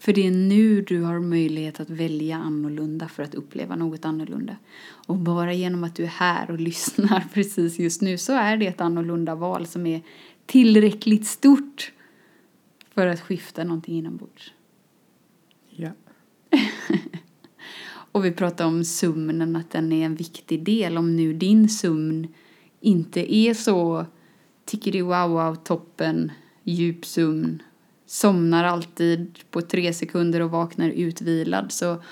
För 0.00 0.12
det 0.12 0.26
är 0.26 0.30
nu 0.30 0.82
du 0.82 1.02
har 1.02 1.20
möjlighet 1.20 1.80
att 1.80 1.90
välja 1.90 2.36
annorlunda 2.36 3.08
för 3.08 3.22
att 3.22 3.34
uppleva 3.34 3.76
något 3.76 4.04
annorlunda. 4.04 4.56
Och 5.06 5.16
bara 5.16 5.52
genom 5.52 5.84
att 5.84 5.94
du 5.94 6.02
är 6.02 6.06
här 6.06 6.50
och 6.50 6.60
lyssnar 6.60 7.24
precis 7.34 7.78
just 7.78 8.02
nu 8.02 8.18
så 8.18 8.32
är 8.32 8.56
det 8.56 8.66
ett 8.66 8.80
annorlunda 8.80 9.34
val 9.34 9.66
som 9.66 9.86
är 9.86 10.02
tillräckligt 10.46 11.26
stort 11.26 11.92
för 12.94 13.06
att 13.06 13.20
skifta 13.20 13.64
någonting 13.64 13.98
inombords. 13.98 14.52
Ja. 15.70 15.90
Och 18.12 18.24
vi 18.24 18.32
pratar 18.32 18.66
om 18.66 18.84
sömnen, 18.84 19.56
att 19.56 19.70
den 19.70 19.92
är 19.92 20.06
en 20.06 20.14
viktig 20.14 20.64
del. 20.64 20.98
Om 20.98 21.16
nu 21.16 21.32
din 21.32 21.68
sömn 21.68 22.28
inte 22.80 23.34
är 23.34 23.54
så 23.54 24.06
tickety 24.64 25.02
wow 25.02 25.30
wow 25.30 25.54
toppen, 25.54 26.32
djup 26.62 27.06
sömn, 27.06 27.62
somnar 28.10 28.64
alltid 28.64 29.38
på 29.50 29.60
tre 29.60 29.92
sekunder 29.92 30.40
och 30.40 30.50
vaknar 30.50 30.88
utvilad 30.88 31.72
så, 31.72 32.02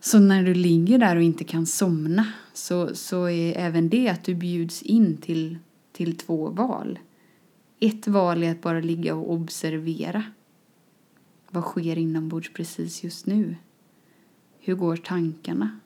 så 0.00 0.18
när 0.18 0.42
du 0.42 0.54
ligger 0.54 0.98
där 0.98 1.16
och 1.16 1.22
inte 1.22 1.44
kan 1.44 1.66
somna 1.66 2.26
så, 2.52 2.94
så 2.94 3.28
är 3.28 3.58
även 3.58 3.88
det 3.88 4.08
att 4.08 4.24
du 4.24 4.34
bjuds 4.34 4.82
in 4.82 5.16
till, 5.16 5.58
till 5.92 6.16
två 6.16 6.48
val. 6.48 6.98
Ett 7.80 8.06
val 8.06 8.42
är 8.42 8.50
att 8.50 8.62
bara 8.62 8.80
ligga 8.80 9.14
och 9.14 9.32
observera. 9.32 10.24
Vad 11.50 11.64
sker 11.64 11.98
inombords 11.98 12.52
precis 12.52 13.04
just 13.04 13.26
nu? 13.26 13.56
Hur 14.60 14.74
går 14.74 14.96
tankarna? 14.96 15.80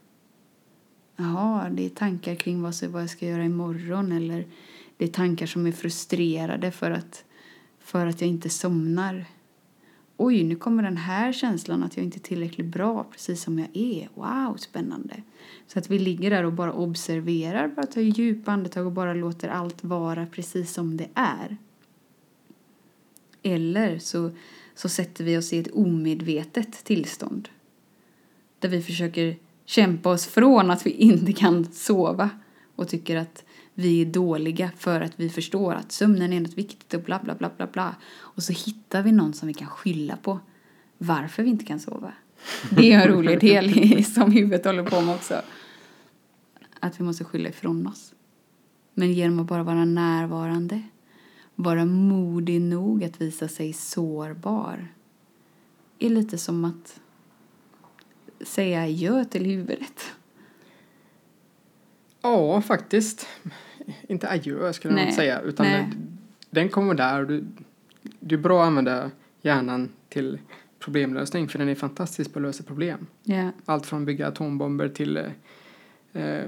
Jaha, 1.17 1.69
det 1.71 1.87
är 1.87 1.91
tankar 1.91 2.35
kring 2.35 2.63
vad, 2.63 2.75
jag 2.83 3.11
ska 3.11 3.27
göra 3.27 3.45
imorgon 3.45 4.13
eller 4.13 4.47
det 4.97 5.05
är 5.05 5.09
tankar 5.09 5.47
som 5.47 5.67
är 5.67 5.73
frustrerade 5.73 6.71
för 6.71 6.91
att, 6.91 7.25
för 7.89 8.07
att 8.07 8.21
jag 8.21 8.31
inte 8.31 8.51
somnar. 8.51 9.25
Oj, 10.17 10.45
nu 10.45 10.57
kommer 10.57 10.83
den 10.83 10.97
här 10.97 11.33
känslan 11.33 11.83
att 11.83 11.97
jag 11.97 12.05
inte 12.05 12.19
är 12.19 12.21
tillräckligt 12.21 12.67
bra 12.67 13.05
precis 13.05 13.43
som 13.43 13.59
jag 13.59 13.69
är. 13.73 14.09
Wow, 14.15 14.57
spännande. 14.57 15.23
Så 15.67 15.79
att 15.79 15.91
vi 15.91 15.99
ligger 15.99 16.31
där 16.31 16.45
och 16.45 16.53
bara 16.53 16.73
observerar, 16.73 17.69
bara 17.69 17.87
tar 17.87 18.01
djupa 18.01 18.53
andetag 18.53 18.87
och 18.87 18.93
bara 18.93 19.15
låter 19.15 19.49
allt 19.49 19.85
vara 19.85 20.27
precis 20.27 20.73
som 20.73 20.97
det 20.97 21.09
är. 21.15 21.57
Eller 23.43 23.99
så, 23.99 24.31
så 24.75 24.89
sätter 24.89 25.25
vi 25.25 25.39
oss 25.39 25.53
i 25.53 25.59
ett 25.59 25.71
omedvetet 25.73 26.85
tillstånd 26.85 27.49
där 28.59 28.69
vi 28.69 28.83
försöker 28.83 29.37
kämpa 29.65 30.11
oss 30.11 30.27
från 30.27 30.71
att 30.71 30.87
vi 30.87 30.91
inte 30.91 31.33
kan 31.33 31.73
sova 31.73 32.31
och 32.77 32.89
tycker 32.89 33.17
att 33.17 33.45
vi 33.79 34.01
är 34.03 34.07
dåliga 34.07 34.71
för 34.77 35.01
att 35.01 35.13
vi 35.17 35.29
förstår 35.29 35.75
att 35.75 35.93
sömnen 35.93 36.33
är 36.33 36.41
något 36.41 36.59
viktigt 36.59 36.95
och 36.95 37.03
bla 37.03 37.21
bla 37.25 37.35
bla 37.35 37.51
bla 37.57 37.67
bla. 37.67 37.97
Och 38.17 38.43
så 38.43 38.53
hittar 38.53 39.03
vi 39.03 39.13
någon 39.13 39.35
som 39.35 39.49
vi 39.49 39.55
kan 39.55 39.69
skylla 39.69 40.17
på 40.17 40.41
varför 40.99 41.43
vi 41.43 41.51
inte 41.51 41.65
kan 41.65 41.81
sova. 41.81 42.13
Det 42.71 42.93
är 42.93 43.01
en 43.01 43.09
rolig 43.09 43.41
del 43.41 44.05
som 44.05 44.33
huvudet 44.33 44.65
håller 44.65 44.83
på 44.83 45.01
med 45.01 45.15
också. 45.15 45.43
Att 46.81 47.01
vi 47.01 47.05
måste 47.05 47.25
skylla 47.25 47.49
ifrån 47.49 47.87
oss. 47.87 48.15
Men 48.95 49.13
genom 49.13 49.41
att 49.41 49.47
bara 49.47 49.63
vara 49.63 49.85
närvarande, 49.85 50.83
vara 51.55 51.85
modig 51.85 52.61
nog 52.61 53.05
att 53.05 53.21
visa 53.21 53.49
sig 53.49 53.73
sårbar 53.73 54.89
är 55.99 56.11
lite 56.11 56.39
som 56.39 56.65
att 56.65 57.01
säga 58.41 58.83
adjö 58.83 59.25
till 59.25 59.45
huvudet. 59.45 60.05
Ja, 62.23 62.63
faktiskt. 62.63 63.27
Inte 64.09 64.31
adjö 64.31 64.73
skulle 64.73 64.95
jag 64.95 65.03
inte 65.03 65.17
säga. 65.17 65.41
Utan 65.41 65.67
Nej. 65.67 65.91
den 66.51 66.69
kommer 66.69 66.95
där. 66.95 67.25
Du, 67.25 67.45
du 68.21 68.35
är 68.35 68.41
bra 68.41 68.63
att 68.63 68.67
använda 68.67 69.11
hjärnan 69.43 69.89
till 70.09 70.39
problemlösning 70.79 71.49
för 71.49 71.59
den 71.59 71.69
är 71.69 71.75
fantastisk 71.75 72.33
på 72.33 72.39
att 72.39 72.43
lösa 72.43 72.63
problem. 72.63 73.07
Yeah. 73.25 73.51
Allt 73.65 73.87
från 73.87 74.05
bygga 74.05 74.29
atombomber 74.29 74.89
till 74.89 75.17
eh, 76.13 76.43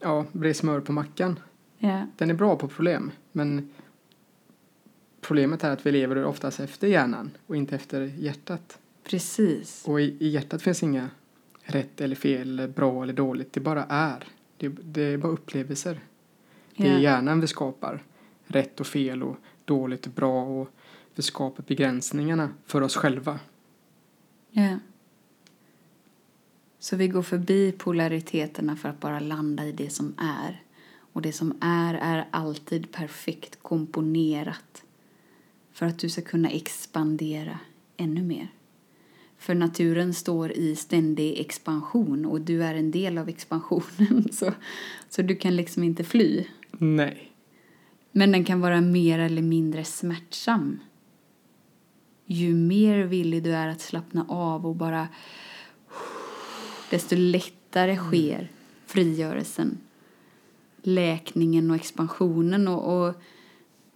ja, 0.00 0.26
bre 0.32 0.54
smör 0.54 0.80
på 0.80 0.92
mackan. 0.92 1.38
Yeah. 1.78 2.04
Den 2.16 2.30
är 2.30 2.34
bra 2.34 2.56
på 2.56 2.68
problem 2.68 3.10
men 3.32 3.70
problemet 5.20 5.64
är 5.64 5.70
att 5.70 5.86
vi 5.86 5.92
lever 5.92 6.24
oftast 6.24 6.60
efter 6.60 6.88
hjärnan 6.88 7.30
och 7.46 7.56
inte 7.56 7.74
efter 7.76 8.00
hjärtat. 8.00 8.78
Precis. 9.04 9.84
Och 9.86 10.00
i, 10.00 10.16
i 10.20 10.28
hjärtat 10.28 10.62
finns 10.62 10.82
inga 10.82 11.08
rätt 11.62 12.00
eller 12.00 12.16
fel, 12.16 12.72
bra 12.76 13.02
eller 13.02 13.12
dåligt. 13.12 13.52
Det 13.52 13.60
bara 13.60 13.84
är. 13.88 14.24
Det, 14.56 14.68
det 14.68 15.02
är 15.02 15.18
bara 15.18 15.32
upplevelser. 15.32 16.00
Det 16.76 16.88
är 16.88 16.98
hjärnan 16.98 17.40
vi 17.40 17.46
skapar. 17.46 18.02
Rätt 18.46 18.80
och 18.80 18.86
fel 18.86 19.22
och 19.22 19.36
dåligt 19.64 20.06
och 20.06 20.12
bra 20.12 20.42
och 20.42 20.68
vi 21.14 21.22
skapar 21.22 21.64
begränsningarna 21.66 22.50
för 22.66 22.80
oss 22.80 22.96
själva. 22.96 23.38
Ja. 24.50 24.78
Så 26.78 26.96
vi 26.96 27.08
går 27.08 27.22
förbi 27.22 27.72
polariteterna 27.72 28.76
för 28.76 28.88
att 28.88 29.00
bara 29.00 29.20
landa 29.20 29.66
i 29.66 29.72
det 29.72 29.90
som 29.90 30.14
är. 30.18 30.62
Och 31.12 31.22
det 31.22 31.32
som 31.32 31.58
är 31.60 31.94
är 31.94 32.28
alltid 32.30 32.92
perfekt 32.92 33.62
komponerat 33.62 34.84
för 35.72 35.86
att 35.86 35.98
du 35.98 36.08
ska 36.08 36.22
kunna 36.22 36.50
expandera 36.50 37.58
ännu 37.96 38.22
mer. 38.22 38.48
För 39.40 39.54
naturen 39.54 40.14
står 40.14 40.52
i 40.52 40.76
ständig 40.76 41.40
expansion 41.40 42.26
och 42.26 42.40
du 42.40 42.64
är 42.64 42.74
en 42.74 42.90
del 42.90 43.18
av 43.18 43.28
expansionen. 43.28 44.28
Så, 44.32 44.52
så 45.08 45.22
du 45.22 45.36
kan 45.36 45.56
liksom 45.56 45.82
inte 45.82 46.04
fly. 46.04 46.46
Nej. 46.70 47.32
Men 48.12 48.32
den 48.32 48.44
kan 48.44 48.60
vara 48.60 48.80
mer 48.80 49.18
eller 49.18 49.42
mindre 49.42 49.84
smärtsam. 49.84 50.80
Ju 52.26 52.54
mer 52.54 52.98
villig 52.98 53.42
du 53.42 53.52
är 53.52 53.68
att 53.68 53.80
slappna 53.80 54.26
av 54.28 54.66
och 54.66 54.76
bara 54.76 55.08
desto 56.90 57.16
lättare 57.16 57.92
mm. 57.92 58.04
sker 58.04 58.50
frigörelsen, 58.86 59.78
läkningen 60.82 61.70
och 61.70 61.76
expansionen. 61.76 62.68
och, 62.68 63.08
och 63.08 63.14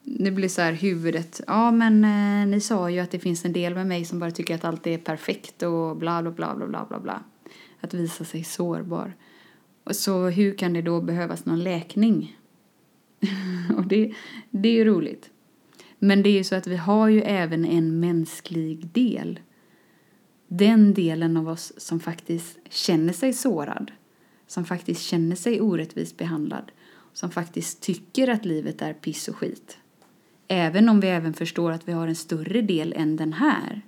nu 0.04 0.30
blir 0.30 0.48
så 0.48 0.62
här 0.62 0.72
huvudet, 0.72 1.40
ja 1.46 1.70
men 1.70 2.04
eh, 2.04 2.46
ni 2.46 2.60
sa 2.60 2.90
ju 2.90 3.00
att 3.00 3.10
det 3.10 3.18
finns 3.18 3.44
en 3.44 3.52
del 3.52 3.74
med 3.74 3.86
mig 3.86 4.04
som 4.04 4.18
bara 4.18 4.30
tycker 4.30 4.54
att 4.54 4.64
allt 4.64 4.86
är 4.86 4.98
perfekt 4.98 5.62
och 5.62 5.96
bla 5.96 6.22
bla 6.22 6.30
bla 6.30 6.54
bla 6.54 6.66
bla 6.66 6.86
bla 6.88 7.00
bla. 7.00 7.22
Att 7.80 7.94
visa 7.94 8.24
sig 8.24 8.44
sårbar. 8.44 9.16
Och 9.84 9.96
så 9.96 10.28
hur 10.28 10.54
kan 10.54 10.72
det 10.72 10.82
då 10.82 11.00
behövas 11.00 11.44
någon 11.44 11.62
läkning? 11.62 12.38
och 13.76 13.86
det, 13.86 14.14
det 14.50 14.68
är 14.68 14.72
ju 14.72 14.84
roligt. 14.84 15.30
Men 15.98 16.22
det 16.22 16.28
är 16.28 16.34
ju 16.34 16.44
så 16.44 16.54
att 16.54 16.66
vi 16.66 16.76
har 16.76 17.08
ju 17.08 17.22
även 17.22 17.64
en 17.64 18.00
mänsklig 18.00 18.86
del. 18.86 19.40
Den 20.48 20.94
delen 20.94 21.36
av 21.36 21.48
oss 21.48 21.72
som 21.76 22.00
faktiskt 22.00 22.58
känner 22.70 23.12
sig 23.12 23.32
sårad. 23.32 23.92
Som 24.46 24.64
faktiskt 24.64 25.02
känner 25.02 25.36
sig 25.36 25.60
orättvist 25.60 26.16
behandlad. 26.16 26.72
Som 27.12 27.30
faktiskt 27.30 27.80
tycker 27.80 28.28
att 28.28 28.44
livet 28.44 28.82
är 28.82 28.92
piss 28.92 29.28
och 29.28 29.36
skit. 29.36 29.78
Även 30.48 30.88
om 30.88 31.00
vi 31.00 31.08
även 31.08 31.34
förstår 31.34 31.72
att 31.72 31.88
vi 31.88 31.92
har 31.92 32.08
en 32.08 32.16
större 32.16 32.62
del 32.62 32.92
än 32.92 33.16
den 33.16 33.32
här. 33.32 33.82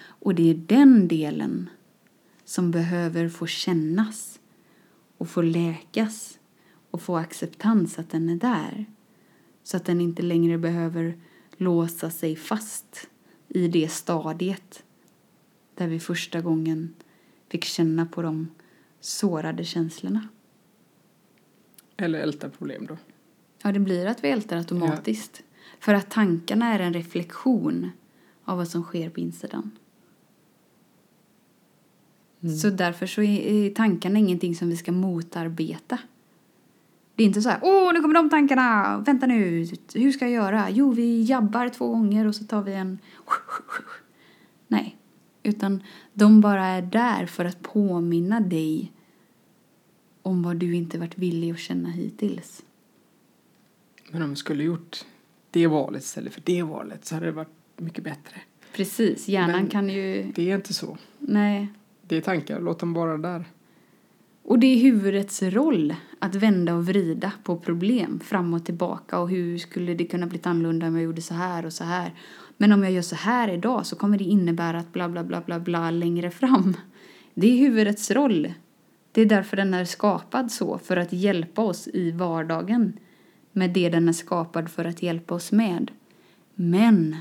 Och 0.00 0.34
det 0.34 0.50
är 0.50 0.54
den 0.54 1.08
delen 1.08 1.70
som 2.44 2.70
behöver 2.70 3.28
få 3.28 3.46
kännas 3.46 4.40
och 5.18 5.28
få 5.28 5.42
läkas 5.42 6.38
och 6.90 7.02
få 7.02 7.16
acceptans 7.16 7.98
att 7.98 8.10
den 8.10 8.28
är 8.28 8.36
där. 8.36 8.86
Så 9.62 9.76
att 9.76 9.84
den 9.84 10.00
inte 10.00 10.22
längre 10.22 10.58
behöver 10.58 11.18
låsa 11.56 12.10
sig 12.10 12.36
fast 12.36 13.08
i 13.48 13.68
det 13.68 13.88
stadiet 13.88 14.84
där 15.74 15.88
vi 15.88 16.00
första 16.00 16.40
gången 16.40 16.94
fick 17.48 17.64
känna 17.64 18.06
på 18.06 18.22
de 18.22 18.48
sårade 19.00 19.64
känslorna. 19.64 20.28
Eller 21.96 22.18
älta 22.18 22.50
problem 22.50 22.86
då? 22.86 22.96
Ja, 23.62 23.72
det 23.72 23.80
blir 23.80 24.06
att 24.06 24.24
vi 24.24 24.30
ältar 24.30 24.56
automatiskt. 24.56 25.42
Ja. 25.42 25.47
För 25.78 25.94
att 25.94 26.10
tankarna 26.10 26.74
är 26.74 26.78
en 26.78 26.94
reflektion 26.94 27.90
av 28.44 28.56
vad 28.56 28.68
som 28.68 28.82
sker 28.82 29.10
på 29.10 29.20
insidan. 29.20 29.70
Mm. 32.40 32.56
Så 32.56 32.70
därför 32.70 33.06
så 33.06 33.22
är 33.22 33.70
tankarna 33.70 34.18
ingenting 34.18 34.54
som 34.54 34.68
vi 34.68 34.76
ska 34.76 34.92
motarbeta. 34.92 35.98
Det 37.14 37.22
är 37.22 37.26
inte 37.26 37.42
så 37.42 37.48
här, 37.48 37.58
åh 37.62 37.92
nu 37.92 38.00
kommer 38.00 38.14
de 38.14 38.30
tankarna, 38.30 38.98
vänta 38.98 39.26
nu, 39.26 39.66
hur 39.94 40.12
ska 40.12 40.24
jag 40.24 40.32
göra? 40.32 40.70
Jo, 40.70 40.92
vi 40.92 41.22
jabbar 41.22 41.68
två 41.68 41.88
gånger 41.88 42.26
och 42.26 42.34
så 42.34 42.44
tar 42.44 42.62
vi 42.62 42.74
en 42.74 42.98
Nej, 44.68 44.96
utan 45.42 45.82
de 46.12 46.40
bara 46.40 46.66
är 46.66 46.82
där 46.82 47.26
för 47.26 47.44
att 47.44 47.62
påminna 47.62 48.40
dig 48.40 48.92
om 50.22 50.42
vad 50.42 50.56
du 50.56 50.74
inte 50.74 50.98
varit 50.98 51.18
villig 51.18 51.50
att 51.50 51.58
känna 51.58 51.88
hittills. 51.88 52.62
Men 54.10 54.22
om 54.22 54.30
vi 54.30 54.36
skulle 54.36 54.64
gjort 54.64 55.04
det 55.50 55.66
valet 55.66 56.02
istället 56.02 56.34
för 56.34 56.42
det 56.44 56.62
valet 56.62 57.04
så 57.04 57.14
hade 57.14 57.26
det 57.26 57.32
varit 57.32 57.48
mycket 57.76 58.04
bättre. 58.04 58.40
Precis, 58.72 59.28
hjärnan 59.28 59.56
Men 59.56 59.68
kan 59.68 59.88
ju... 59.88 60.32
det 60.34 60.50
är 60.50 60.54
inte 60.54 60.74
så. 60.74 60.98
Nej. 61.18 61.68
Det 62.02 62.16
är 62.16 62.20
tankar, 62.20 62.60
låt 62.60 62.78
dem 62.78 62.94
vara 62.94 63.16
där. 63.16 63.44
Och 64.42 64.58
det 64.58 64.66
är 64.66 64.76
huvudets 64.76 65.42
roll 65.42 65.94
att 66.18 66.34
vända 66.34 66.74
och 66.74 66.86
vrida 66.86 67.32
på 67.42 67.56
problem 67.56 68.20
fram 68.20 68.54
och 68.54 68.64
tillbaka 68.64 69.18
och 69.18 69.30
hur 69.30 69.58
skulle 69.58 69.94
det 69.94 70.04
kunna 70.04 70.26
bli 70.26 70.40
annorlunda 70.42 70.86
om 70.86 70.94
jag 70.94 71.04
gjorde 71.04 71.22
så 71.22 71.34
här 71.34 71.66
och 71.66 71.72
så 71.72 71.84
här. 71.84 72.14
Men 72.56 72.72
om 72.72 72.82
jag 72.82 72.92
gör 72.92 73.02
så 73.02 73.16
här 73.16 73.48
idag 73.48 73.86
så 73.86 73.96
kommer 73.96 74.18
det 74.18 74.24
innebära 74.24 74.78
att 74.78 74.92
bla 74.92 75.08
bla 75.08 75.24
bla 75.24 75.40
bla 75.40 75.60
bla 75.60 75.90
längre 75.90 76.30
fram. 76.30 76.76
Det 77.34 77.46
är 77.46 77.56
huvudets 77.56 78.10
roll. 78.10 78.52
Det 79.12 79.20
är 79.20 79.26
därför 79.26 79.56
den 79.56 79.74
är 79.74 79.84
skapad 79.84 80.52
så, 80.52 80.78
för 80.78 80.96
att 80.96 81.12
hjälpa 81.12 81.62
oss 81.62 81.88
i 81.88 82.10
vardagen 82.10 82.98
med 83.58 83.70
det 83.70 83.88
den 83.88 84.08
är 84.08 84.12
skapad 84.12 84.68
för 84.68 84.84
att 84.84 85.02
hjälpa 85.02 85.34
oss 85.34 85.52
med. 85.52 85.90
Men 86.54 87.16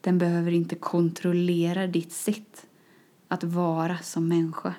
den 0.00 0.18
behöver 0.18 0.52
inte 0.52 0.74
kontrollera 0.74 1.86
ditt 1.86 2.12
sätt 2.12 2.66
att 3.28 3.44
vara 3.44 3.98
som 3.98 4.28
människa 4.28 4.74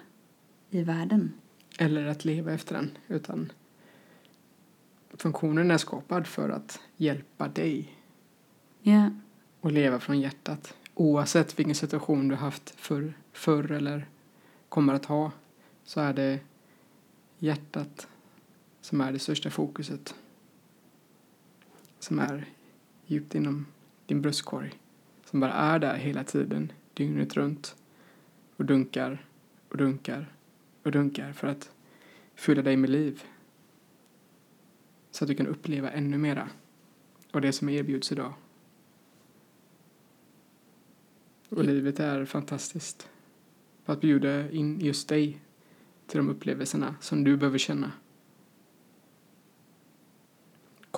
i 0.70 0.84
världen. 0.84 1.34
Eller 1.78 2.06
att 2.06 2.26
leva 2.26 2.54
efter 2.54 2.76
den, 2.76 2.98
utan 3.08 3.52
funktionen 5.14 5.72
är 5.72 5.78
skapad 5.78 6.28
för 6.28 6.50
att 6.50 6.80
hjälpa 6.98 7.48
dig 7.48 7.98
Ja, 8.82 9.10
och 9.62 9.72
leva 9.72 10.00
från 10.00 10.20
hjärtat. 10.20 10.76
Oavsett 10.94 11.60
vilken 11.60 11.76
situation 11.76 12.28
du 12.28 12.36
haft 12.36 12.70
förr, 12.70 13.14
förr 13.34 13.72
eller 13.72 14.08
kommer 14.70 14.94
att 14.94 15.06
ha 15.06 15.32
så 15.84 16.00
är 16.00 16.14
det 16.14 16.40
hjärtat 17.40 18.08
som 18.82 19.02
är 19.02 19.12
det 19.12 19.20
största 19.20 19.50
fokuset. 19.50 20.16
Som 22.02 22.20
är 22.20 22.46
djupt 23.06 23.36
inom 23.36 23.66
din 24.06 24.22
bröstkorg. 24.22 24.80
Som 25.26 25.40
bara 25.40 25.54
är 25.54 25.80
där 25.80 25.96
hela 25.96 26.24
tiden, 26.24 26.72
dygnet 26.94 27.34
runt. 27.34 27.76
Och 28.56 28.66
dunkar 28.66 29.26
och 29.70 29.78
dunkar 29.78 30.36
och 30.84 30.92
dunkar 30.92 31.34
för 31.34 31.48
att 31.48 31.72
fylla 32.36 32.62
dig 32.62 32.78
med 32.78 32.90
liv. 32.90 33.24
Så 35.12 35.24
att 35.24 35.28
du 35.28 35.36
kan 35.36 35.48
uppleva 35.48 35.92
ännu 35.92 36.18
mera 36.18 36.50
av 37.32 37.42
det 37.42 37.52
som 37.52 37.70
erbjuds 37.70 38.12
idag. 38.12 38.34
Och 41.50 41.64
livet 41.64 42.00
är 42.00 42.26
fantastiskt. 42.26 43.10
på 43.86 43.92
att 43.92 44.02
bjuda 44.02 44.52
in 44.52 44.80
just 44.80 45.10
dig 45.10 45.42
till 46.08 46.18
de 46.18 46.30
upplevelserna 46.30 46.96
som 47.00 47.24
du 47.24 47.38
behöver 47.38 47.58
känna. 47.58 47.92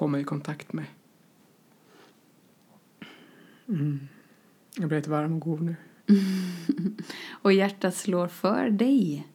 Komma 0.04 0.20
i 0.20 0.24
kontakt 0.24 0.74
med. 0.74 0.86
Mm. 3.68 4.00
Jag 4.76 4.88
blir 4.88 4.98
lite 4.98 5.10
varm 5.10 5.34
och 5.34 5.40
god 5.40 5.62
nu. 5.62 5.76
och 7.32 7.54
hjärtat 7.54 7.96
slår 7.96 8.28
för 8.28 8.70
dig. 8.70 9.28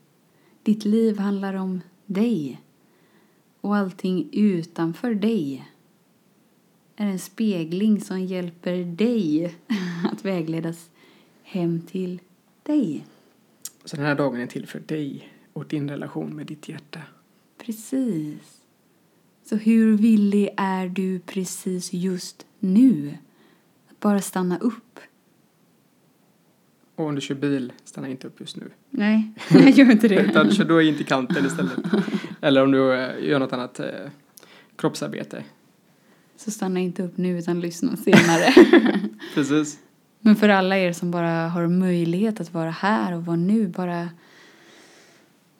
Ditt 0.62 0.84
liv 0.84 1.18
handlar 1.18 1.54
om 1.54 1.80
dig. 2.06 2.62
Och 3.60 3.76
allting 3.76 4.28
utanför 4.32 5.14
dig 5.14 5.68
är 6.96 7.06
en 7.06 7.18
spegling 7.18 8.00
som 8.00 8.20
hjälper 8.20 8.84
dig 8.84 9.56
att 10.12 10.24
vägledas 10.24 10.90
hem 11.42 11.80
till 11.80 12.20
dig. 12.62 13.06
Så 13.84 13.96
den 13.96 14.04
här 14.04 14.14
dagen 14.14 14.40
är 14.40 14.46
till 14.46 14.66
för 14.66 14.80
dig 14.80 15.32
och 15.52 15.66
din 15.66 15.90
relation 15.90 16.36
med 16.36 16.46
ditt 16.46 16.68
hjärta. 16.68 17.02
Precis. 17.58 18.57
Så 19.48 19.56
hur 19.56 19.96
villig 19.96 20.48
är 20.56 20.88
du 20.88 21.18
precis 21.18 21.92
just 21.92 22.46
nu? 22.58 23.14
Att 23.90 24.00
bara 24.00 24.20
stanna 24.20 24.58
upp. 24.58 25.00
Och 26.94 27.06
om 27.06 27.14
du 27.14 27.20
kör 27.20 27.34
bil, 27.34 27.72
stanna 27.84 28.08
inte 28.08 28.26
upp 28.26 28.40
just 28.40 28.56
nu. 28.56 28.70
Nej, 28.90 29.32
jag 29.50 29.70
gör 29.70 29.90
inte 29.90 30.08
det. 30.08 30.14
Utan 30.14 30.50
kör 30.50 30.64
då 30.64 30.82
in 30.82 30.96
till 30.96 31.06
kanten 31.06 31.46
istället. 31.46 31.72
Eller 32.40 32.62
om 32.62 32.70
du 32.70 32.94
eh, 32.94 33.24
gör 33.28 33.38
något 33.38 33.52
annat 33.52 33.80
eh, 33.80 33.86
kroppsarbete. 34.76 35.44
Så 36.36 36.50
stanna 36.50 36.80
inte 36.80 37.02
upp 37.02 37.16
nu 37.16 37.38
utan 37.38 37.60
lyssna 37.60 37.96
senare. 37.96 38.54
Precis. 39.34 39.78
Men 40.20 40.36
för 40.36 40.48
alla 40.48 40.78
er 40.78 40.92
som 40.92 41.10
bara 41.10 41.48
har 41.48 41.66
möjlighet 41.66 42.40
att 42.40 42.54
vara 42.54 42.70
här 42.70 43.16
och 43.16 43.24
vara 43.24 43.36
nu, 43.36 43.68
bara, 43.68 44.08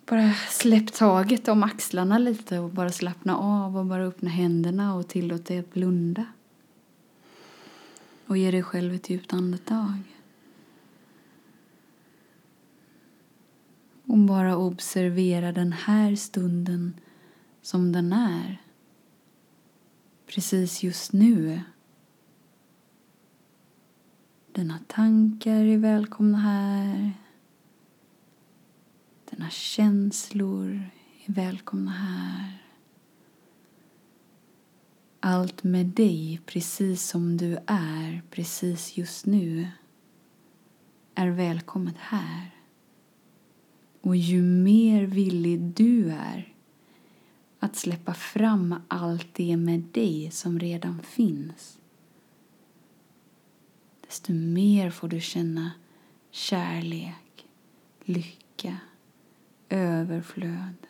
bara 0.09 0.35
släpp 0.35 0.93
taget 0.93 1.49
om 1.49 1.63
axlarna 1.63 2.19
lite 2.19 2.59
och 2.59 2.71
bara 2.71 2.91
slappna 2.91 3.37
av 3.37 3.77
och 3.77 3.87
bara 3.87 4.05
öppna 4.05 4.31
händerna 4.31 4.95
och 4.95 5.09
tillåt 5.09 5.47
dig 5.47 5.59
att 5.59 5.73
blunda. 5.73 6.27
Och 8.27 8.37
ge 8.37 8.51
dig 8.51 8.63
själv 8.63 8.95
ett 8.95 9.11
djupt 9.11 9.33
andetag. 9.33 10.03
Och 14.05 14.19
bara 14.19 14.57
observera 14.57 15.53
den 15.53 15.73
här 15.73 16.15
stunden 16.17 17.01
som 17.63 17.93
den 17.93 18.13
är. 18.13 18.63
Precis 20.27 20.83
just 20.83 21.13
nu. 21.13 21.61
Dina 24.53 24.79
tankar 24.87 25.65
är 25.65 25.79
välkomna 25.79 26.39
här. 26.39 27.13
Dina 29.31 29.51
känslor 29.51 30.91
är 31.27 31.33
välkomna 31.33 31.91
här. 31.91 32.63
Allt 35.21 35.65
med 35.65 35.87
dig, 35.87 36.41
precis 36.47 37.09
som 37.09 37.37
du 37.37 37.59
är, 37.67 38.23
precis 38.31 38.97
just 38.97 39.27
nu, 39.27 39.69
är 41.15 41.29
välkommet 41.29 41.97
här. 41.99 42.51
Och 44.01 44.17
ju 44.17 44.43
mer 44.43 45.03
villig 45.03 45.61
du 45.61 46.11
är 46.11 46.55
att 47.59 47.77
släppa 47.77 48.15
fram 48.15 48.75
allt 48.89 49.35
det 49.35 49.57
med 49.57 49.81
dig 49.81 50.31
som 50.31 50.59
redan 50.61 51.03
finns 51.03 51.79
desto 54.09 54.33
mer 54.33 54.91
får 54.91 55.09
du 55.09 55.21
känna 55.21 55.71
kärlek, 56.31 57.47
lycka, 58.05 58.77
överflöd. 59.69 60.87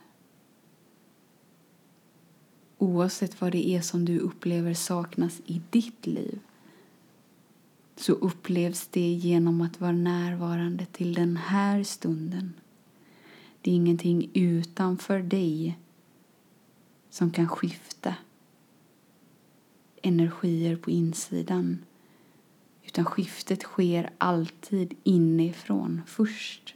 Oavsett 2.78 3.40
vad 3.40 3.52
det 3.52 3.68
är 3.68 3.80
som 3.80 4.04
du 4.04 4.18
upplever 4.18 4.74
saknas 4.74 5.40
i 5.46 5.62
ditt 5.70 6.06
liv 6.06 6.40
så 7.96 8.12
upplevs 8.12 8.88
det 8.90 9.00
genom 9.00 9.60
att 9.60 9.80
vara 9.80 9.92
närvarande 9.92 10.86
till 10.86 11.14
den 11.14 11.36
här 11.36 11.82
stunden. 11.82 12.54
Det 13.60 13.70
är 13.70 13.74
ingenting 13.74 14.30
utanför 14.34 15.18
dig 15.18 15.78
som 17.10 17.30
kan 17.30 17.48
skifta 17.48 18.14
energier 20.02 20.76
på 20.76 20.90
insidan 20.90 21.78
utan 22.84 23.04
skiftet 23.04 23.62
sker 23.62 24.10
alltid 24.18 24.94
inifrån 25.04 26.02
först. 26.06 26.74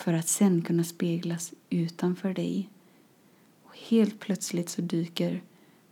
För 0.00 0.12
att 0.12 0.28
sen 0.28 0.62
kunna 0.62 0.84
speglas 0.84 1.52
utanför 1.70 2.34
dig. 2.34 2.68
Och 3.64 3.76
helt 3.76 4.20
plötsligt 4.20 4.68
så 4.68 4.82
dyker 4.82 5.42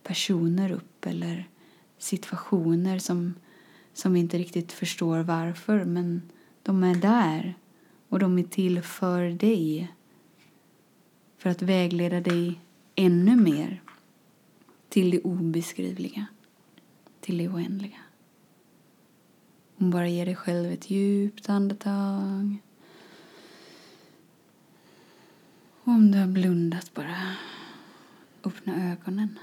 personer 0.02 0.72
upp 0.72 1.06
eller 1.06 1.48
situationer 1.98 2.98
som, 2.98 3.34
som 3.92 4.12
vi 4.12 4.20
inte 4.20 4.38
riktigt 4.38 4.72
förstår 4.72 5.18
varför 5.18 5.84
men 5.84 6.22
de 6.62 6.84
är 6.84 6.94
där 6.94 7.54
och 8.08 8.18
de 8.18 8.38
är 8.38 8.42
till 8.42 8.82
för 8.82 9.30
dig. 9.30 9.92
För 11.38 11.50
att 11.50 11.62
vägleda 11.62 12.20
dig 12.20 12.60
ännu 12.94 13.36
mer 13.36 13.82
till 14.88 15.10
det 15.10 15.20
obeskrivliga 15.20 16.26
till 17.20 17.38
det 17.38 17.48
oändliga. 17.48 17.98
Hon 19.76 19.90
bara 19.90 20.08
ger 20.08 20.26
dig 20.26 20.36
själv 20.36 20.72
ett 20.72 20.90
djupt 20.90 21.48
andetag. 21.48 22.58
Och 25.77 25.77
om 25.90 26.10
du 26.10 26.18
har 26.18 26.26
blundat, 26.26 26.94
bara 26.94 27.16
öppna 28.44 28.92
ögonen. 28.92 29.38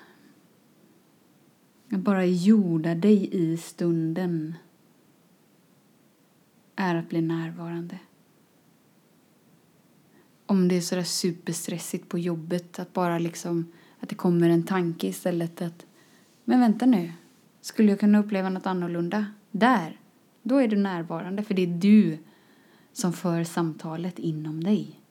Att 1.92 2.00
bara 2.00 2.26
jorda 2.26 2.96
dig 2.96 3.30
i 3.32 3.58
stunden 3.58 4.56
är 6.76 6.96
att 6.96 7.10
bli 7.10 7.22
närvarande. 7.22 8.00
Om 10.46 10.68
det 10.68 10.78
är 10.78 10.82
sådär 10.82 11.04
superstressigt 11.04 12.10
på 12.10 12.20
jobbet 12.20 12.80
att 12.80 12.94
bara 12.94 13.20
liksom 13.20 13.72
att 14.00 14.10
det 14.10 14.16
kommer 14.16 14.50
en 14.50 14.64
tanke 14.64 15.08
istället 15.08 15.62
att 15.62 15.86
men 16.44 16.60
vänta 16.60 16.86
nu, 16.86 17.14
skulle 17.62 17.90
jag 17.90 18.00
kunna 18.00 18.20
uppleva 18.20 18.50
något 18.50 18.66
annorlunda? 18.66 19.26
Där, 19.52 20.00
då 20.44 20.58
är 20.58 20.68
du 20.68 20.78
närvarande 20.78 21.44
för 21.44 21.54
det 21.54 21.62
är 21.62 21.78
du 21.78 22.18
som 22.94 23.14
för 23.14 23.44
samtalet 23.44 24.20
inom 24.20 24.64
dig. 24.64 25.02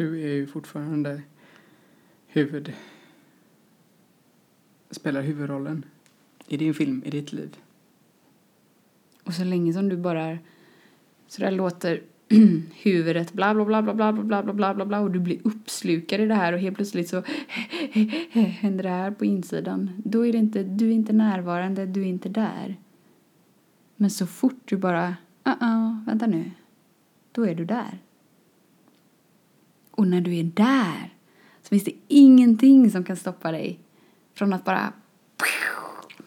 Du 0.00 0.22
är 0.22 0.34
ju 0.34 0.46
fortfarande 0.46 1.22
huvud... 2.26 2.72
spelar 4.90 5.22
huvudrollen 5.22 5.84
i 6.46 6.56
din 6.56 6.74
film, 6.74 7.02
i 7.06 7.10
ditt 7.10 7.32
liv. 7.32 7.56
Och 9.24 9.34
så 9.34 9.44
länge 9.44 9.72
som 9.72 9.88
du 9.88 9.96
bara 9.96 10.38
så 11.26 11.42
där 11.42 11.50
låter 11.50 12.02
huvudet 12.82 13.32
bla 13.32 13.54
bla 13.54 13.64
bla 13.64 13.82
bla 13.82 13.94
bla 13.94 14.12
bla 14.12 14.42
bla 14.42 14.52
bla 14.52 14.74
bla 14.74 14.86
bla 14.86 15.00
och 15.00 15.10
du 15.10 15.20
blir 15.20 15.40
uppslukad 15.44 16.20
i 16.20 16.26
det 16.26 16.34
här 16.34 16.52
och 16.52 16.58
helt 16.58 16.76
plötsligt 16.76 17.08
så 17.08 17.22
händer 18.30 18.82
det 18.82 18.90
här 18.90 19.10
på 19.10 19.24
insidan. 19.24 19.90
Då 20.04 20.26
är 20.26 20.32
det 20.32 20.38
inte, 20.38 20.62
du 20.62 20.88
är 20.88 20.94
inte 20.94 21.12
närvarande, 21.12 21.86
du 21.86 22.00
är 22.00 22.06
inte 22.06 22.28
där. 22.28 22.76
Men 23.96 24.10
så 24.10 24.26
fort 24.26 24.60
du 24.64 24.76
bara, 24.76 25.08
uh 25.08 25.14
-uh, 25.44 26.06
vänta 26.06 26.26
nu, 26.26 26.50
då 27.32 27.46
är 27.46 27.54
du 27.54 27.64
där. 27.64 27.98
Och 30.00 30.06
när 30.06 30.20
du 30.20 30.36
är 30.36 30.44
där 30.44 31.14
så 31.62 31.68
finns 31.68 31.84
det 31.84 31.94
ingenting 32.08 32.90
som 32.90 33.04
kan 33.04 33.16
stoppa 33.16 33.52
dig 33.52 33.80
från 34.34 34.52
att 34.52 34.64
bara... 34.64 34.92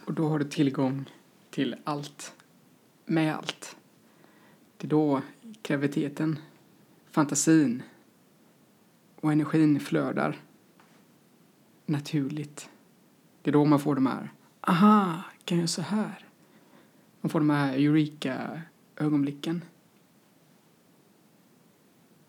Och 0.05 0.13
då 0.13 0.27
har 0.27 0.39
du 0.39 0.45
tillgång 0.45 1.05
till 1.49 1.75
allt, 1.83 2.33
med 3.05 3.35
allt. 3.35 3.75
Det 4.77 4.87
är 4.87 4.89
då 4.89 5.21
kreativiteten, 5.61 6.39
fantasin 7.11 7.83
och 9.15 9.31
energin 9.31 9.79
flödar 9.79 10.37
naturligt. 11.85 12.69
Det 13.41 13.49
är 13.49 13.53
då 13.53 13.65
man 13.65 13.79
får 13.79 13.95
de 13.95 14.05
här, 14.05 14.31
aha, 14.61 15.23
kan 15.45 15.57
jag 15.57 15.61
göra 15.61 15.67
så 15.67 15.81
här? 15.81 16.25
Man 17.21 17.29
får 17.29 17.39
de 17.39 17.49
här 17.49 17.73
eureka-ögonblicken. 17.73 19.61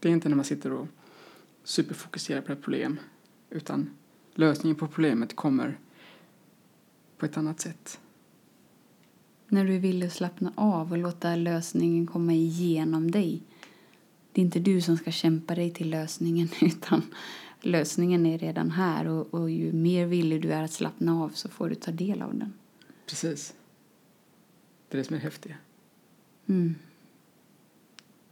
Det 0.00 0.08
är 0.08 0.12
inte 0.12 0.28
när 0.28 0.36
man 0.36 0.44
sitter 0.44 0.72
och 0.72 0.88
superfokuserar 1.64 2.40
på 2.40 2.52
ett 2.52 2.62
problem, 2.62 2.98
utan 3.50 3.90
lösningen 4.34 4.76
på 4.76 4.88
problemet 4.88 5.36
kommer 5.36 5.78
på 7.18 7.26
ett 7.26 7.36
annat 7.36 7.60
sätt. 7.60 8.00
När 9.48 9.64
du 9.64 9.78
vill 9.78 10.10
slappna 10.10 10.52
av 10.54 10.92
och 10.92 10.98
låta 10.98 11.36
lösningen 11.36 12.06
komma 12.06 12.32
igenom 12.32 13.10
dig. 13.10 13.42
Det 14.32 14.40
är 14.40 14.44
inte 14.44 14.60
du 14.60 14.80
som 14.80 14.96
ska 14.96 15.10
kämpa 15.10 15.54
dig 15.54 15.70
till 15.70 15.90
lösningen 15.90 16.48
utan 16.60 17.02
lösningen 17.60 18.26
är 18.26 18.38
redan 18.38 18.70
här 18.70 19.08
och, 19.08 19.34
och 19.34 19.50
ju 19.50 19.72
mer 19.72 20.06
villig 20.06 20.42
du 20.42 20.52
är 20.52 20.62
att 20.62 20.72
slappna 20.72 21.22
av 21.22 21.28
så 21.28 21.48
får 21.48 21.68
du 21.68 21.74
ta 21.74 21.90
del 21.90 22.22
av 22.22 22.38
den. 22.38 22.52
Precis. 23.06 23.54
Det 24.88 24.96
är 24.96 24.98
det 24.98 25.04
som 25.04 25.16
är 25.16 25.20
häftigt. 25.20 25.52
Mm. 26.46 26.74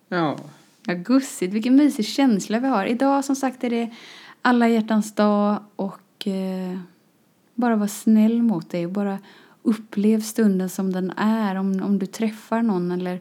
Ja. 0.09 0.38
Ja, 0.87 0.95
gussigt. 0.95 1.55
Vilken 1.55 1.77
mysig 1.77 2.07
känsla 2.07 2.59
vi 2.59 2.68
har. 2.68 2.87
Idag 2.87 3.25
som 3.25 3.37
sagt 3.37 3.64
är 3.64 3.71
det 3.71 3.90
alla 4.42 4.68
hjärtans 4.68 5.14
dag 5.14 5.62
och 5.77 6.27
eh, 6.27 6.79
bara 7.55 7.77
vara 7.77 7.88
snäll 7.88 8.42
mot 8.42 8.71
dig 8.71 8.87
och 8.87 8.92
bara 8.92 9.18
upplev 9.62 10.21
stunden 10.21 10.68
som 10.68 10.92
den 10.92 11.11
är. 11.16 11.55
Om, 11.55 11.83
om 11.83 11.99
du 11.99 12.07
träffar 12.07 12.62
någon 12.62 12.90
eller 12.92 13.21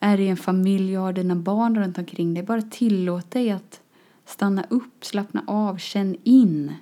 är 0.00 0.20
i 0.20 0.28
en 0.28 0.36
familj 0.36 0.98
och 0.98 1.04
har 1.04 1.12
dina 1.12 1.34
barn 1.36 1.74
runt 1.74 1.98
omkring 1.98 2.34
dig. 2.34 2.42
Bara 2.42 2.62
tillåt 2.62 3.30
dig 3.30 3.50
att 3.50 3.80
stanna 4.24 4.64
upp, 4.70 5.04
slappna 5.04 5.44
av, 5.46 5.76
känn 5.76 6.16
in. 6.24 6.72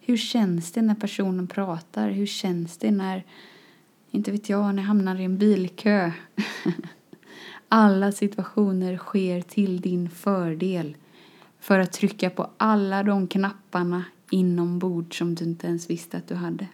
Hur 0.00 0.16
känns 0.16 0.72
det 0.72 0.82
när 0.82 0.94
personen 0.94 1.46
pratar? 1.46 2.10
Hur 2.10 2.26
känns 2.26 2.78
det 2.78 2.90
när, 2.90 3.24
inte 4.10 4.30
vet 4.32 4.48
jag, 4.48 4.74
när 4.74 4.82
jag 4.82 4.88
hamnar 4.88 5.20
i 5.20 5.24
en 5.24 5.38
bilkö? 5.38 6.12
Alla 7.68 8.12
situationer 8.12 8.96
sker 8.96 9.40
till 9.40 9.80
din 9.80 10.10
fördel 10.10 10.96
för 11.58 11.78
att 11.78 11.92
trycka 11.92 12.30
på 12.30 12.50
alla 12.56 13.02
de 13.02 13.28
knapparna 13.28 14.04
inombords 14.30 15.18
som 15.18 15.34
du 15.34 15.44
inte 15.44 15.66
ens 15.66 15.90
visste 15.90 16.16
att 16.16 16.28
du 16.28 16.34
hade. 16.34 16.68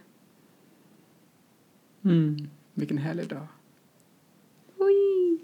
Mm. 2.05 2.49
Vilken 2.75 2.99
härlig 2.99 3.29
dag. 3.29 3.47
Oj. 4.79 5.39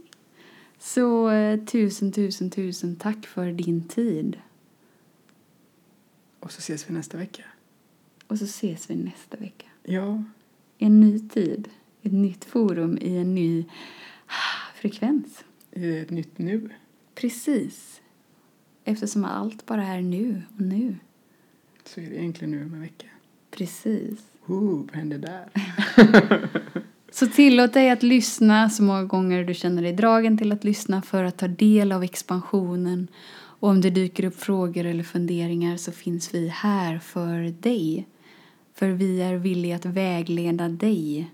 Så 0.79 1.31
eh, 1.31 1.65
tusen, 1.65 2.13
tusen, 2.13 2.51
tusen 2.51 2.97
tack 2.97 3.27
för 3.27 3.53
din 3.53 3.89
tid. 3.89 4.39
Och 6.41 6.53
så 6.53 6.59
ses 6.59 6.91
vi 6.91 6.95
nästa 6.95 7.19
vecka. 7.19 7.43
Och 8.27 8.39
så 8.39 8.45
ses 8.45 8.91
vi 8.91 8.95
nästa 8.95 9.37
vecka. 9.37 9.67
Ja. 9.83 10.25
En 10.79 11.01
ny 11.01 11.29
tid, 11.29 11.69
ett 12.03 12.13
nytt 12.13 12.45
forum 12.45 12.99
i 13.01 13.17
en 13.17 13.35
ny 13.35 13.65
frekvens. 14.89 15.45
I 15.73 15.99
ett 15.99 16.11
nytt 16.11 16.39
nu. 16.39 16.69
Precis. 17.15 18.01
Eftersom 18.85 19.25
allt 19.25 19.67
bara 19.67 19.87
är 19.87 20.01
nu 20.01 20.43
och 20.55 20.61
nu. 20.61 20.97
Så 21.85 22.01
är 22.01 22.11
det 22.11 22.17
egentligen 22.17 22.51
nu 22.51 22.65
om 22.65 22.75
en 22.75 22.81
vecka. 22.81 23.07
Precis. 23.51 24.19
Ooh, 24.47 24.87
vad 24.87 24.97
hände 24.97 25.19
där? 25.19 25.49
Så 27.11 27.27
tillåt 27.27 27.73
dig 27.73 27.91
att 27.91 28.03
lyssna 28.03 28.71
så 28.71 28.83
många 28.83 29.05
gånger 29.05 29.45
du 29.45 29.55
känner 29.55 29.83
dig 29.83 29.93
dragen 29.93 30.39
till 30.39 30.53
att 30.53 30.65
lyssna 30.65 31.03
för 31.03 31.25
att 31.25 31.39
ta 31.39 31.49
del 31.49 31.93
av 31.93 32.03
expansionen. 32.03 33.09
Och 33.35 33.69
om 33.69 33.81
det 33.81 33.91
dyker 33.91 34.25
upp 34.25 34.41
frågor 34.41 34.85
eller 34.85 35.05
funderingar 35.05 35.77
så 35.77 35.93
finns 35.93 36.35
vi 36.35 36.49
här 36.49 36.99
för 36.99 37.63
dig. 37.63 38.07
För 38.75 38.89
vi 38.89 39.23
är 39.23 39.35
villiga 39.35 39.77
att 39.77 39.85
vägleda 39.85 40.69
dig. 40.69 41.31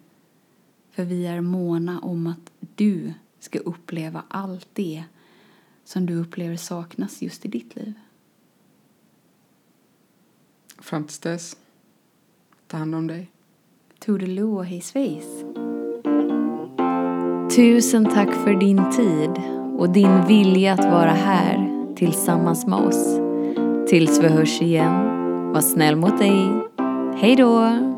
För 0.92 1.04
vi 1.04 1.26
är 1.26 1.40
måna 1.40 2.00
om 2.00 2.26
att 2.26 2.52
du 2.74 3.12
ska 3.42 3.58
uppleva 3.58 4.22
allt 4.28 4.68
det 4.72 5.04
som 5.84 6.06
du 6.06 6.14
upplever 6.14 6.56
saknas 6.56 7.22
just 7.22 7.44
i 7.44 7.48
ditt 7.48 7.76
liv. 7.76 7.94
Fram 10.78 11.04
tills 11.04 11.18
dess, 11.18 11.56
ta 12.66 12.76
hand 12.76 12.94
om 12.94 13.06
dig. 13.06 13.30
Toodaloo 13.98 14.56
och 14.56 14.66
hej. 14.66 14.82
Tusen 17.56 18.04
tack 18.04 18.34
för 18.34 18.54
din 18.54 18.90
tid 18.90 19.42
och 19.78 19.92
din 19.92 20.26
vilja 20.26 20.72
att 20.72 20.84
vara 20.84 21.12
här 21.12 21.68
tillsammans 21.96 22.66
med 22.66 22.78
oss. 22.78 23.18
Tills 23.88 24.20
vi 24.20 24.28
hörs 24.28 24.62
igen, 24.62 24.92
var 25.52 25.60
snäll 25.60 25.96
mot 25.96 26.18
dig. 26.18 26.50
Hej 27.16 27.36
då! 27.36 27.91